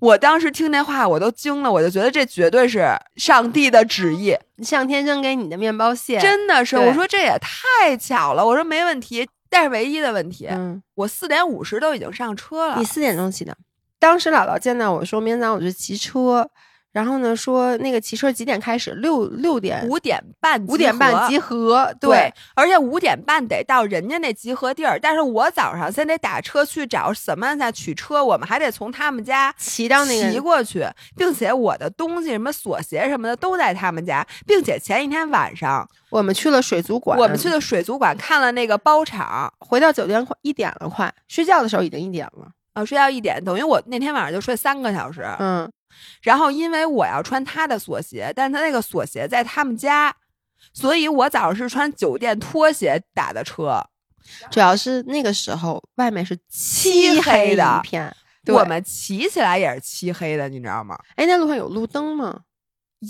[0.00, 2.86] 我当时听那话，我都惊了，我就觉得这绝对是
[3.16, 6.76] 上帝的旨意，上天扔给你的面包屑，真的是。
[6.76, 12.76] 我说这也太巧了，我说没问题，但是唯一的问题，嗯，我四点五十都已经上车了。
[12.78, 13.56] 你四点钟起的，
[13.98, 16.50] 当时姥姥见到我说明天早上我就骑车。
[16.94, 17.34] 然后呢？
[17.34, 18.92] 说那个骑车几点开始？
[18.92, 21.92] 六六点五点半五点半集合。
[22.00, 24.96] 对，而且五点半得到人家那集合地儿。
[24.96, 30.86] 但是我早上先得打车去找 Samantha 取车，我们还得从他们家骑到那个骑过去，
[31.16, 45.68] 并且我的东西什么锁鞋什么的都在他们家，并且前一天晚上我们去了水族馆，我们去了水族馆看了那个包场，回到酒店快一点了，快睡觉的时候已经一点了啊，睡觉一点等于我那天晚上就睡三个小时，嗯。
[46.22, 50.14] 然后，因为我要穿他的锁鞋，但他那个锁鞋在他们家，
[50.72, 53.84] 所以我早上是穿酒店拖鞋打的车。
[54.50, 58.14] 主要是那个时候外面是漆黑的一片，
[58.46, 60.98] 我们骑起来也是漆黑的，你知道吗？
[61.16, 62.40] 哎，那路上有路灯吗？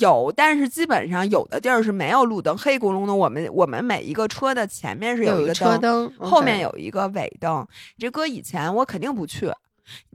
[0.00, 3.16] 有，但是基本上有的地儿是没有路灯，黑咕隆咚。
[3.16, 7.64] 我们我们每一个车的前面是有一个车灯，后面有一个尾灯。
[7.96, 9.48] 这搁以前我肯定不去。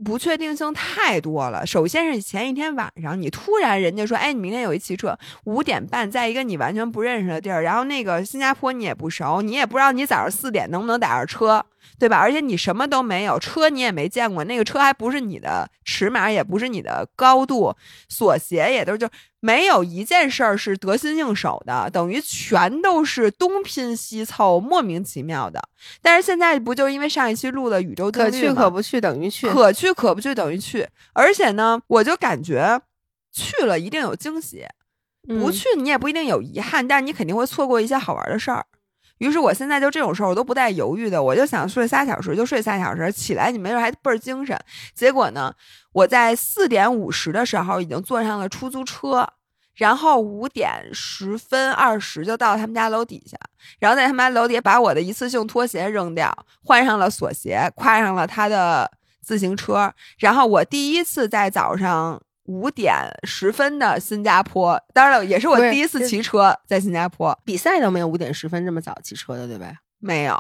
[0.04, 1.66] 不确定性太多了。
[1.66, 11.66] 首先是前一天晚上，你突然人家说，哎，你明天有一骑车，五点半，在一个你完全不认识的地儿，然后那个新加坡你也不熟，你也不知道你早上四点能不能打着车。
[11.98, 12.18] 对吧？
[12.18, 17.76] 而且你什么都没有，车你也没见过，那个车还不是你的尺码，也不是你的高度，
[18.08, 19.10] 锁鞋也都就
[19.40, 25.62] 没有一件事儿是得心应手的，等于全都是东拼西凑，莫名其妙的。
[26.02, 32.82] 但是现在不就因为上一期录了宇宙可去可不去等于去，可去可不去等于去，而且呢，我就感觉
[33.32, 34.66] 去了一定有惊喜，
[35.28, 38.66] 不去你也不一定有遗憾，但是你肯定会错过一些好玩的事儿。
[39.20, 44.58] 于是我现在就这种事儿我都不带犹豫的，我就想睡仨小时就睡仨小时，起来你没准还倍儿精神。
[44.94, 45.54] 结果呢，
[45.94, 49.28] 我在四点五十的时候已经坐上了出租车，
[49.76, 53.38] 然后五点十分二十就到他们家楼底下，
[53.80, 58.90] 然后在他们家楼底下把我的一次性拖鞋扔掉，换上了锁鞋，跨上了他的
[59.22, 62.22] 自行车，然后我第一次在早上。
[62.50, 67.38] 五点十分的新加坡，当然了，也是我第一次骑车在新加坡。
[67.46, 69.72] 比赛都没有五点十分这么早骑车的，对吧？
[70.00, 70.36] 没有，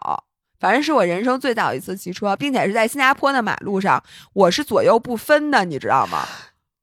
[0.59, 4.03] 反正是我人生最早一次骑车，并且是在新加坡的马路上，
[4.33, 6.25] 我是左右不分的，你知道吗？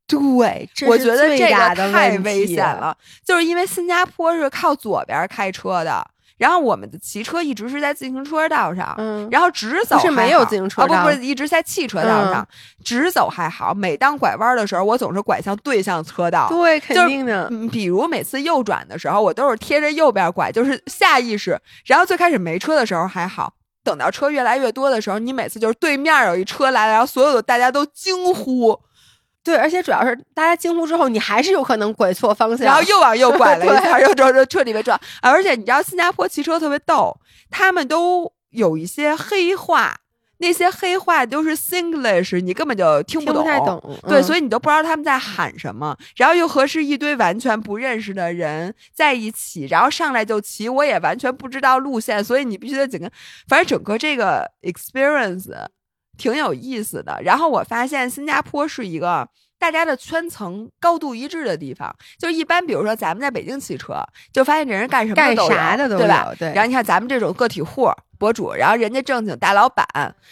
[0.06, 6.08] 对，我觉得这个太危险了，就是因为新加坡是靠左边开车的。
[6.36, 12.46] 然后我们的骑车一直是在自行车道上，嗯，然后直走是没有自行车道，不不是一直在汽车道上，
[12.84, 13.72] 直走还好。
[13.72, 17.50] 每当拐弯的时候，我总是拐向对向车道，对，肯定的。
[17.72, 21.58] 比如每次右转的时候，我都是贴着右边拐，就是下意识。
[21.86, 28.78] 然后最开始没车的时候还好，等到车越来越多的时候，你每次就是对面有一车来了，然后所有的大家都惊呼。
[29.46, 35.00] 对，而且主要是大家惊呼之后，你还是有可能拐错方向，然后又往右拐了一下，又撞彻底被撞。
[35.22, 37.16] 而且你知道，新加坡骑车特别逗，
[37.48, 39.94] 他们都有一些黑话，
[40.38, 43.80] 那些黑话都是 Singlish，你根本就听听不太懂。
[44.08, 53.08] 对，嗯所以你都不知道他们在喊什么，然后又和是一堆完全不认识的人在一起，然后上来就骑，我也完全不知道路线，所以你必须得紧跟。
[53.48, 55.52] 反正整个这个 experience
[56.16, 57.18] 挺有意思的。
[57.22, 59.26] 然后我发现新加坡是一个
[59.58, 64.02] 大家的圈层高度一致的地方，就一般比如说咱们在北京骑车，
[64.32, 66.32] 就发现这人干什么干啥的都有对吧？
[66.38, 67.90] 对然后你看咱们这种个体户。
[68.18, 69.86] 博主，然后人家正经大老板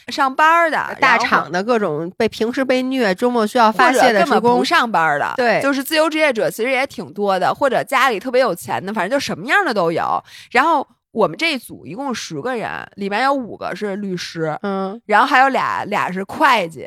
[0.09, 10.25] 上班的，大厂的各种被平时被虐，周末需要发泄的职工根本不，上班的，对就是自由职业者，其实也挺多的，或者家里特别有钱的，反正就什么样的都有。
[10.51, 16.87] 然后我们这一组一共十个人，里面有五个是律师，嗯，然后还有俩俩是会计，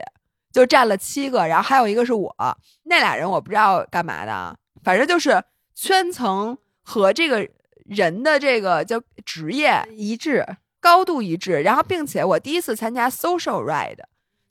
[0.51, 2.35] 就占了七个，然后还有一个是我，
[2.83, 5.41] 那俩人我不知道干嘛的，反正就是
[5.73, 7.49] 圈层和这个
[7.85, 10.45] 人的这个叫职业一致。
[10.79, 13.97] 高度一致，然后并且我第一次参加 social ride，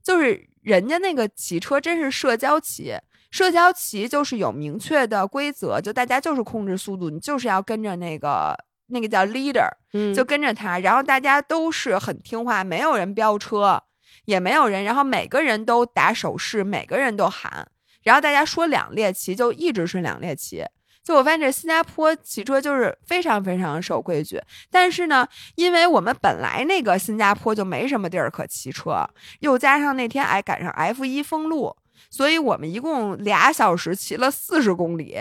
[0.03, 2.95] 就是人家那个骑车真是社交骑，
[3.31, 8.55] 社交骑就是有明确的规则，就大家就是控制速度，你就是要跟着那个
[8.89, 13.83] 那个叫 leader，嗯，就跟着他，然后大家都是很听话，没有人飙车，
[14.25, 17.69] 也没有人，然后每个人都打手势，每个人都喊，
[18.03, 20.65] 然后大家说两列骑就一直是两列骑。
[21.03, 25.25] 就我发现这新加坡骑车就是非常非常守规矩，但是呢，
[25.55, 29.09] 因为我们本来那个新加坡就没什么地儿可骑车，
[29.39, 31.77] 又加上那天哎赶上 F 一封路，
[32.11, 35.17] 所以我们一共俩小时骑了四十公里，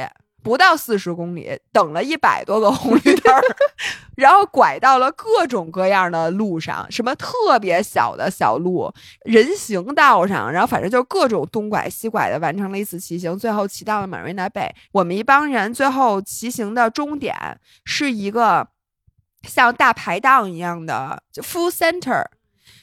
[0.45, 3.41] 不到四十公里，等了一百多个红绿灯儿，
[4.15, 8.93] 然后拐到了各种各样的路上，什么特别小的小路、
[9.23, 14.69] 人行道上，然后反正就是各种东拐西拐的完成了一次骑行，最后骑到了 Marina Bay。
[14.91, 17.35] 我们一帮人最后骑行的终点
[17.83, 18.67] 是一个
[19.47, 22.23] 像大排档一样的就 food center，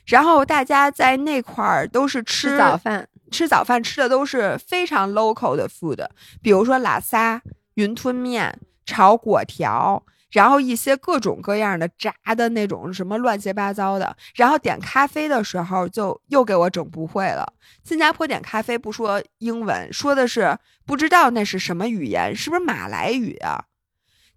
[0.07, 6.07] 然后大家在那块儿都是吃吃早饭，吃早饭吃的都是非常 local 的 food，
[6.43, 7.43] 比如说拉萨、
[7.75, 14.17] 云吞面、炒粿条，然后一些各种各样的炸的那种什么乱七八糟的。
[14.35, 17.53] 然后点咖啡的时候就又给我整不会了。
[17.83, 23.65] 新加坡点咖啡不说英文，说的是不知道那是什么语言，是不是马来语啊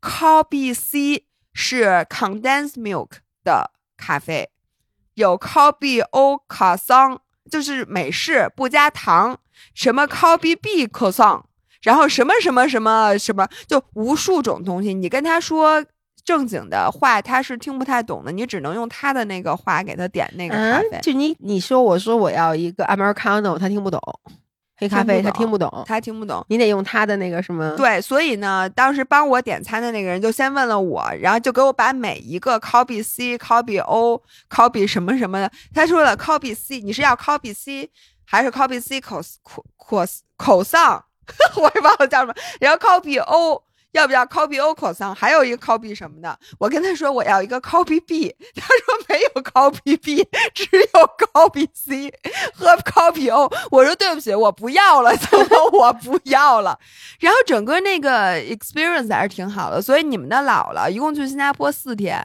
[0.01, 4.49] ？Coffee C 是 condensed milk 的咖啡，
[5.15, 7.21] 有 Coffee O 卡桑。
[7.49, 9.37] 就是美式不加糖，
[9.73, 11.43] 什么 coffee b 可颂，
[11.83, 14.93] 然后什么什么什么什么，就无数种东西。
[14.93, 15.83] 你跟他说
[16.23, 20.97] 正经的话，他是听不太懂的，你只能用他的那个话给他点那个咖啡。
[20.97, 24.01] 嗯，就你你说我说我要一个 americano，他听不懂，
[24.77, 26.45] 黑咖啡他听不懂，他听不懂。
[26.49, 37.89] 你得用他的那个什么，对，所以呢，当时帮我点餐的那个人就先问了我，然后就给我把每一个 copy C、copy O、copy 什么什么的，他说了 copy C，你是要 copy C
[38.25, 40.05] 还是 copy C 口口口
[40.35, 41.03] 口上？
[41.55, 43.64] 我也忘了叫什么，然后 copy O。
[43.95, 45.15] 要不要 copy O 口桑？
[45.15, 46.37] 还有一个 copy 什么的？
[46.59, 52.13] 我跟他说我要一个 copy B，他说没有 copy B，只有 copy C
[52.53, 53.49] 和 copy O。
[53.71, 56.77] 我说对不起，我不要了， 怎么我不要了？
[57.21, 62.21] 然后整个那个 experience 还是挺好的，所以你们的老了，一共去新加坡四天，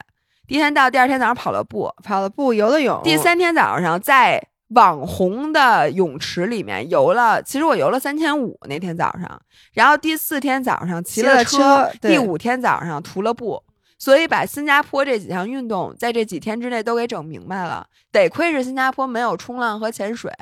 [0.48, 9.40] 第一天到，第二天早上跑了步，跑了步，游了泳，第三天早上在网红的泳池里面游了，其实我游了三千五那天早上，
[9.72, 13.62] 然后第四天早上骑骑了车，车第五天早上徒了步。
[13.98, 20.32] 所以把新加坡这几项运动在这几天之内都给整明白了，得亏是新加坡没有冲浪和潜水，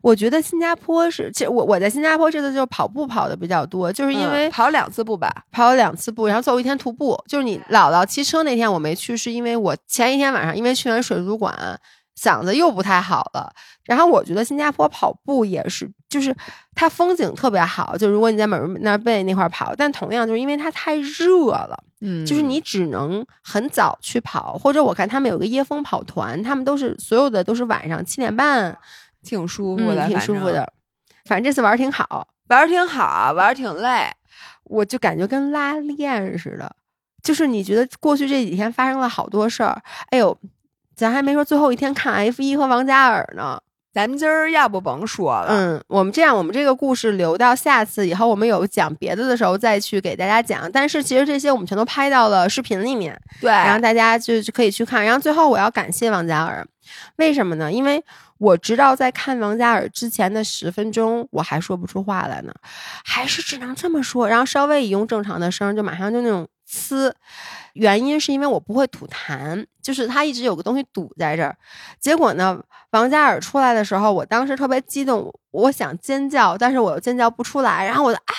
[0.00, 7.20] 我觉得新加坡是，其实我我在新加坡这次就跑步跑的比较多，就是因为嗯跑两次步吧，跑了两次步，然后最后一天徒步。
[7.26, 11.52] 就是你姥姥骑车那天我没去，是因为我前一天晚上因为去完水族馆，
[12.20, 13.52] 嗓子又不太好了。
[13.84, 16.34] 然后我觉得新加坡跑步也是，就是
[16.74, 28.76] 它风景特别好，就如果你在美瑞那贝那块儿跑，但同样就是因为它太热了，嗯就是你只能很早去跑，或者我看他们有个椰风跑团，他们都是所有的都是晚上七点半，
[29.22, 30.72] 挺舒服的，嗯，挺舒服，的。
[31.26, 34.10] 反正这次玩儿挺好，玩儿挺好，玩儿挺累。
[34.64, 36.74] 我就感觉跟拉练似的，
[37.22, 40.36] 就是你觉得过去这几天发生了好多事儿，哎呦，
[40.96, 43.60] 咱还没说最后一天看 F 一和王嘉尔呢。
[43.92, 50.70] 咱们今儿要不甭说了，嗯，我们这样，我们这个故事留到下次以后，我们有讲别的的时候再去给大家讲。
[50.70, 55.02] 但是其实这些我们全都拍到了视频里面，对，然后大家就就可以去看。
[55.02, 56.66] 然后最后我要感谢王嘉尔，
[57.16, 57.72] 为什么呢？
[57.72, 58.04] 因为
[58.36, 62.52] 我知道在看王嘉尔之前的十分钟，我还说不出话来呢，
[63.02, 67.10] 还是只能这么说，然后稍微一用正常的声，就马上就那种呲。
[67.76, 71.56] 原因是因为我不会吐痰，就是它一直有个东西堵在这儿。
[72.00, 72.58] 结果呢，
[72.90, 78.34] 王嘉尔出来的时候，我当时特别激动，我想尖叫，但是我又尖叫不出来，然后我就啊，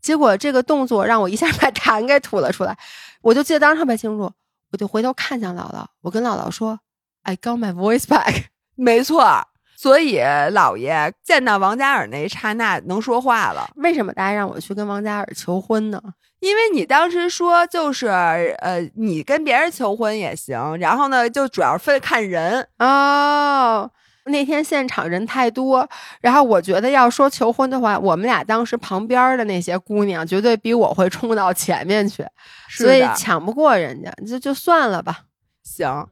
[0.00, 2.76] 结果这个动作让我一下 把痰给吐了出来。
[3.20, 4.32] 我就记得当时特别清楚，
[4.70, 6.80] 我就回头看向姥姥，我跟姥姥说
[7.22, 8.46] ：“I got my voice back。
[8.74, 9.46] ”没错。
[9.76, 13.68] 所以，姥爷见到王嘉尔那一刹那能说话了。
[13.74, 16.00] 为什么大家让我去跟王嘉尔求婚呢？
[16.42, 23.88] 因为你当时说就是呃，你跟别人求婚也行，然后呢，就主要分看人哦。
[24.24, 25.88] 那天现场人太多，
[26.20, 32.26] 然后我觉得要说求婚的话，我们俩当时旁边的那些姑娘绝对比我会冲到前面去，
[32.70, 35.20] 所以抢不过人家，就就算了吧。
[35.62, 36.08] 行。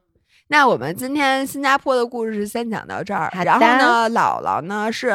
[0.47, 3.29] 那我们今天新加坡的故事先讲到这儿。
[3.43, 5.09] 然后呢，姥姥呢是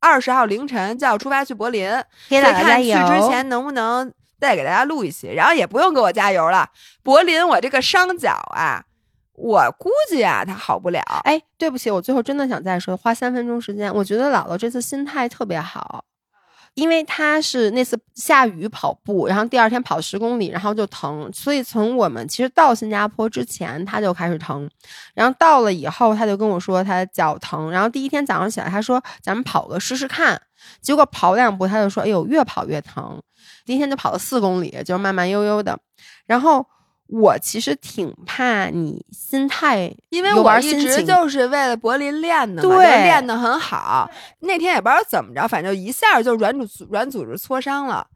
[0.00, 1.90] 二十号凌晨就要出发去柏林，
[2.28, 4.12] 再看去之前能不能
[4.44, 5.32] 再给大家录一期。
[5.32, 6.68] 然后也不用给我加油了，
[7.02, 8.84] 柏林我这个伤脚啊，
[9.32, 11.00] 我估计啊它好不了。
[11.24, 16.04] 哎，对不起，我最后真的想再说，花三分钟时间，我觉得姥姥这次心态特别好。
[16.74, 24.68] 因为他是那次下雨跑步，然后第二天跑十公里，然后就疼，所以从我们其实到新加坡之前他就开始疼，
[25.14, 30.40] 然后到了以后他就跟我说他脚疼，然后第一天早上起来他说咱们跑个试试看，
[30.80, 33.22] 结果跑两步他就说哎呦越跑越疼，
[33.64, 35.78] 第一天就跑了四公里，就慢慢悠悠的，
[36.26, 36.66] 然后。
[37.08, 44.10] 我其实挺怕你心态，因为我一直就是为了柏林练的嘛，练的很好。
[44.40, 48.06] 那天也不知道怎么着，反正一下就软组软组织挫伤了。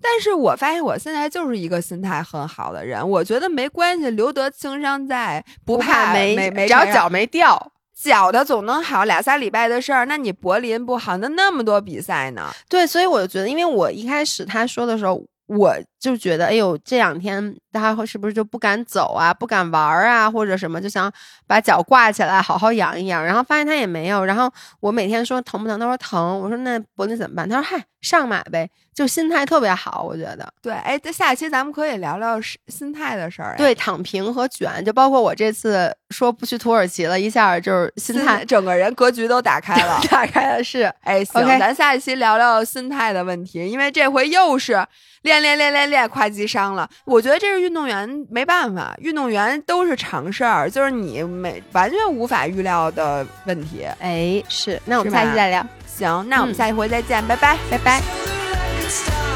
[0.00, 9.04] 但是我发现我现在就是一个心态很好的人，我觉得没关系，留得青山在，不怕没没只要脚没掉，脚的总能好。
[9.04, 12.50] 俩仨礼拜的事儿，那你柏林不好，那那么多比赛呢？
[12.68, 15.22] 对，所以我就觉得，因为我一开始他说的时候。
[15.48, 21.10] 我就觉得，哎呦，这两天大家是不是就不敢走啊，不敢玩啊，或者什么，就想
[21.46, 23.24] 把脚挂起来，好好养一养。
[23.24, 24.24] 然后发现他也没有。
[24.24, 26.38] 然后我每天说疼不疼，他说疼。
[26.40, 27.48] 我说那脖子怎么办？
[27.48, 28.70] 他说嗨，上马呗。
[28.94, 30.52] 就心态特别好，我觉得。
[30.60, 32.36] 对，哎，下期咱们可以聊聊
[32.66, 33.54] 心态的事儿。
[33.56, 40.92] 对，躺平和卷，就包括我这次说不去土耳其了，一下就是心态，整个人格局都打开了， 打开了是。
[41.02, 44.84] 哎，行，咱下一期聊聊心态的问题，因为这回又是。
[45.22, 46.88] 练练练练练，跨级伤了。
[47.04, 53.84] 我觉得这是运动员没办法，运动员都是常事儿，就是你没完全无法预料的问题。
[53.98, 55.66] 哎，是，那我们下期再聊。
[55.98, 57.58] 行那我们下一回再见拜拜。
[57.70, 59.27] 拜拜。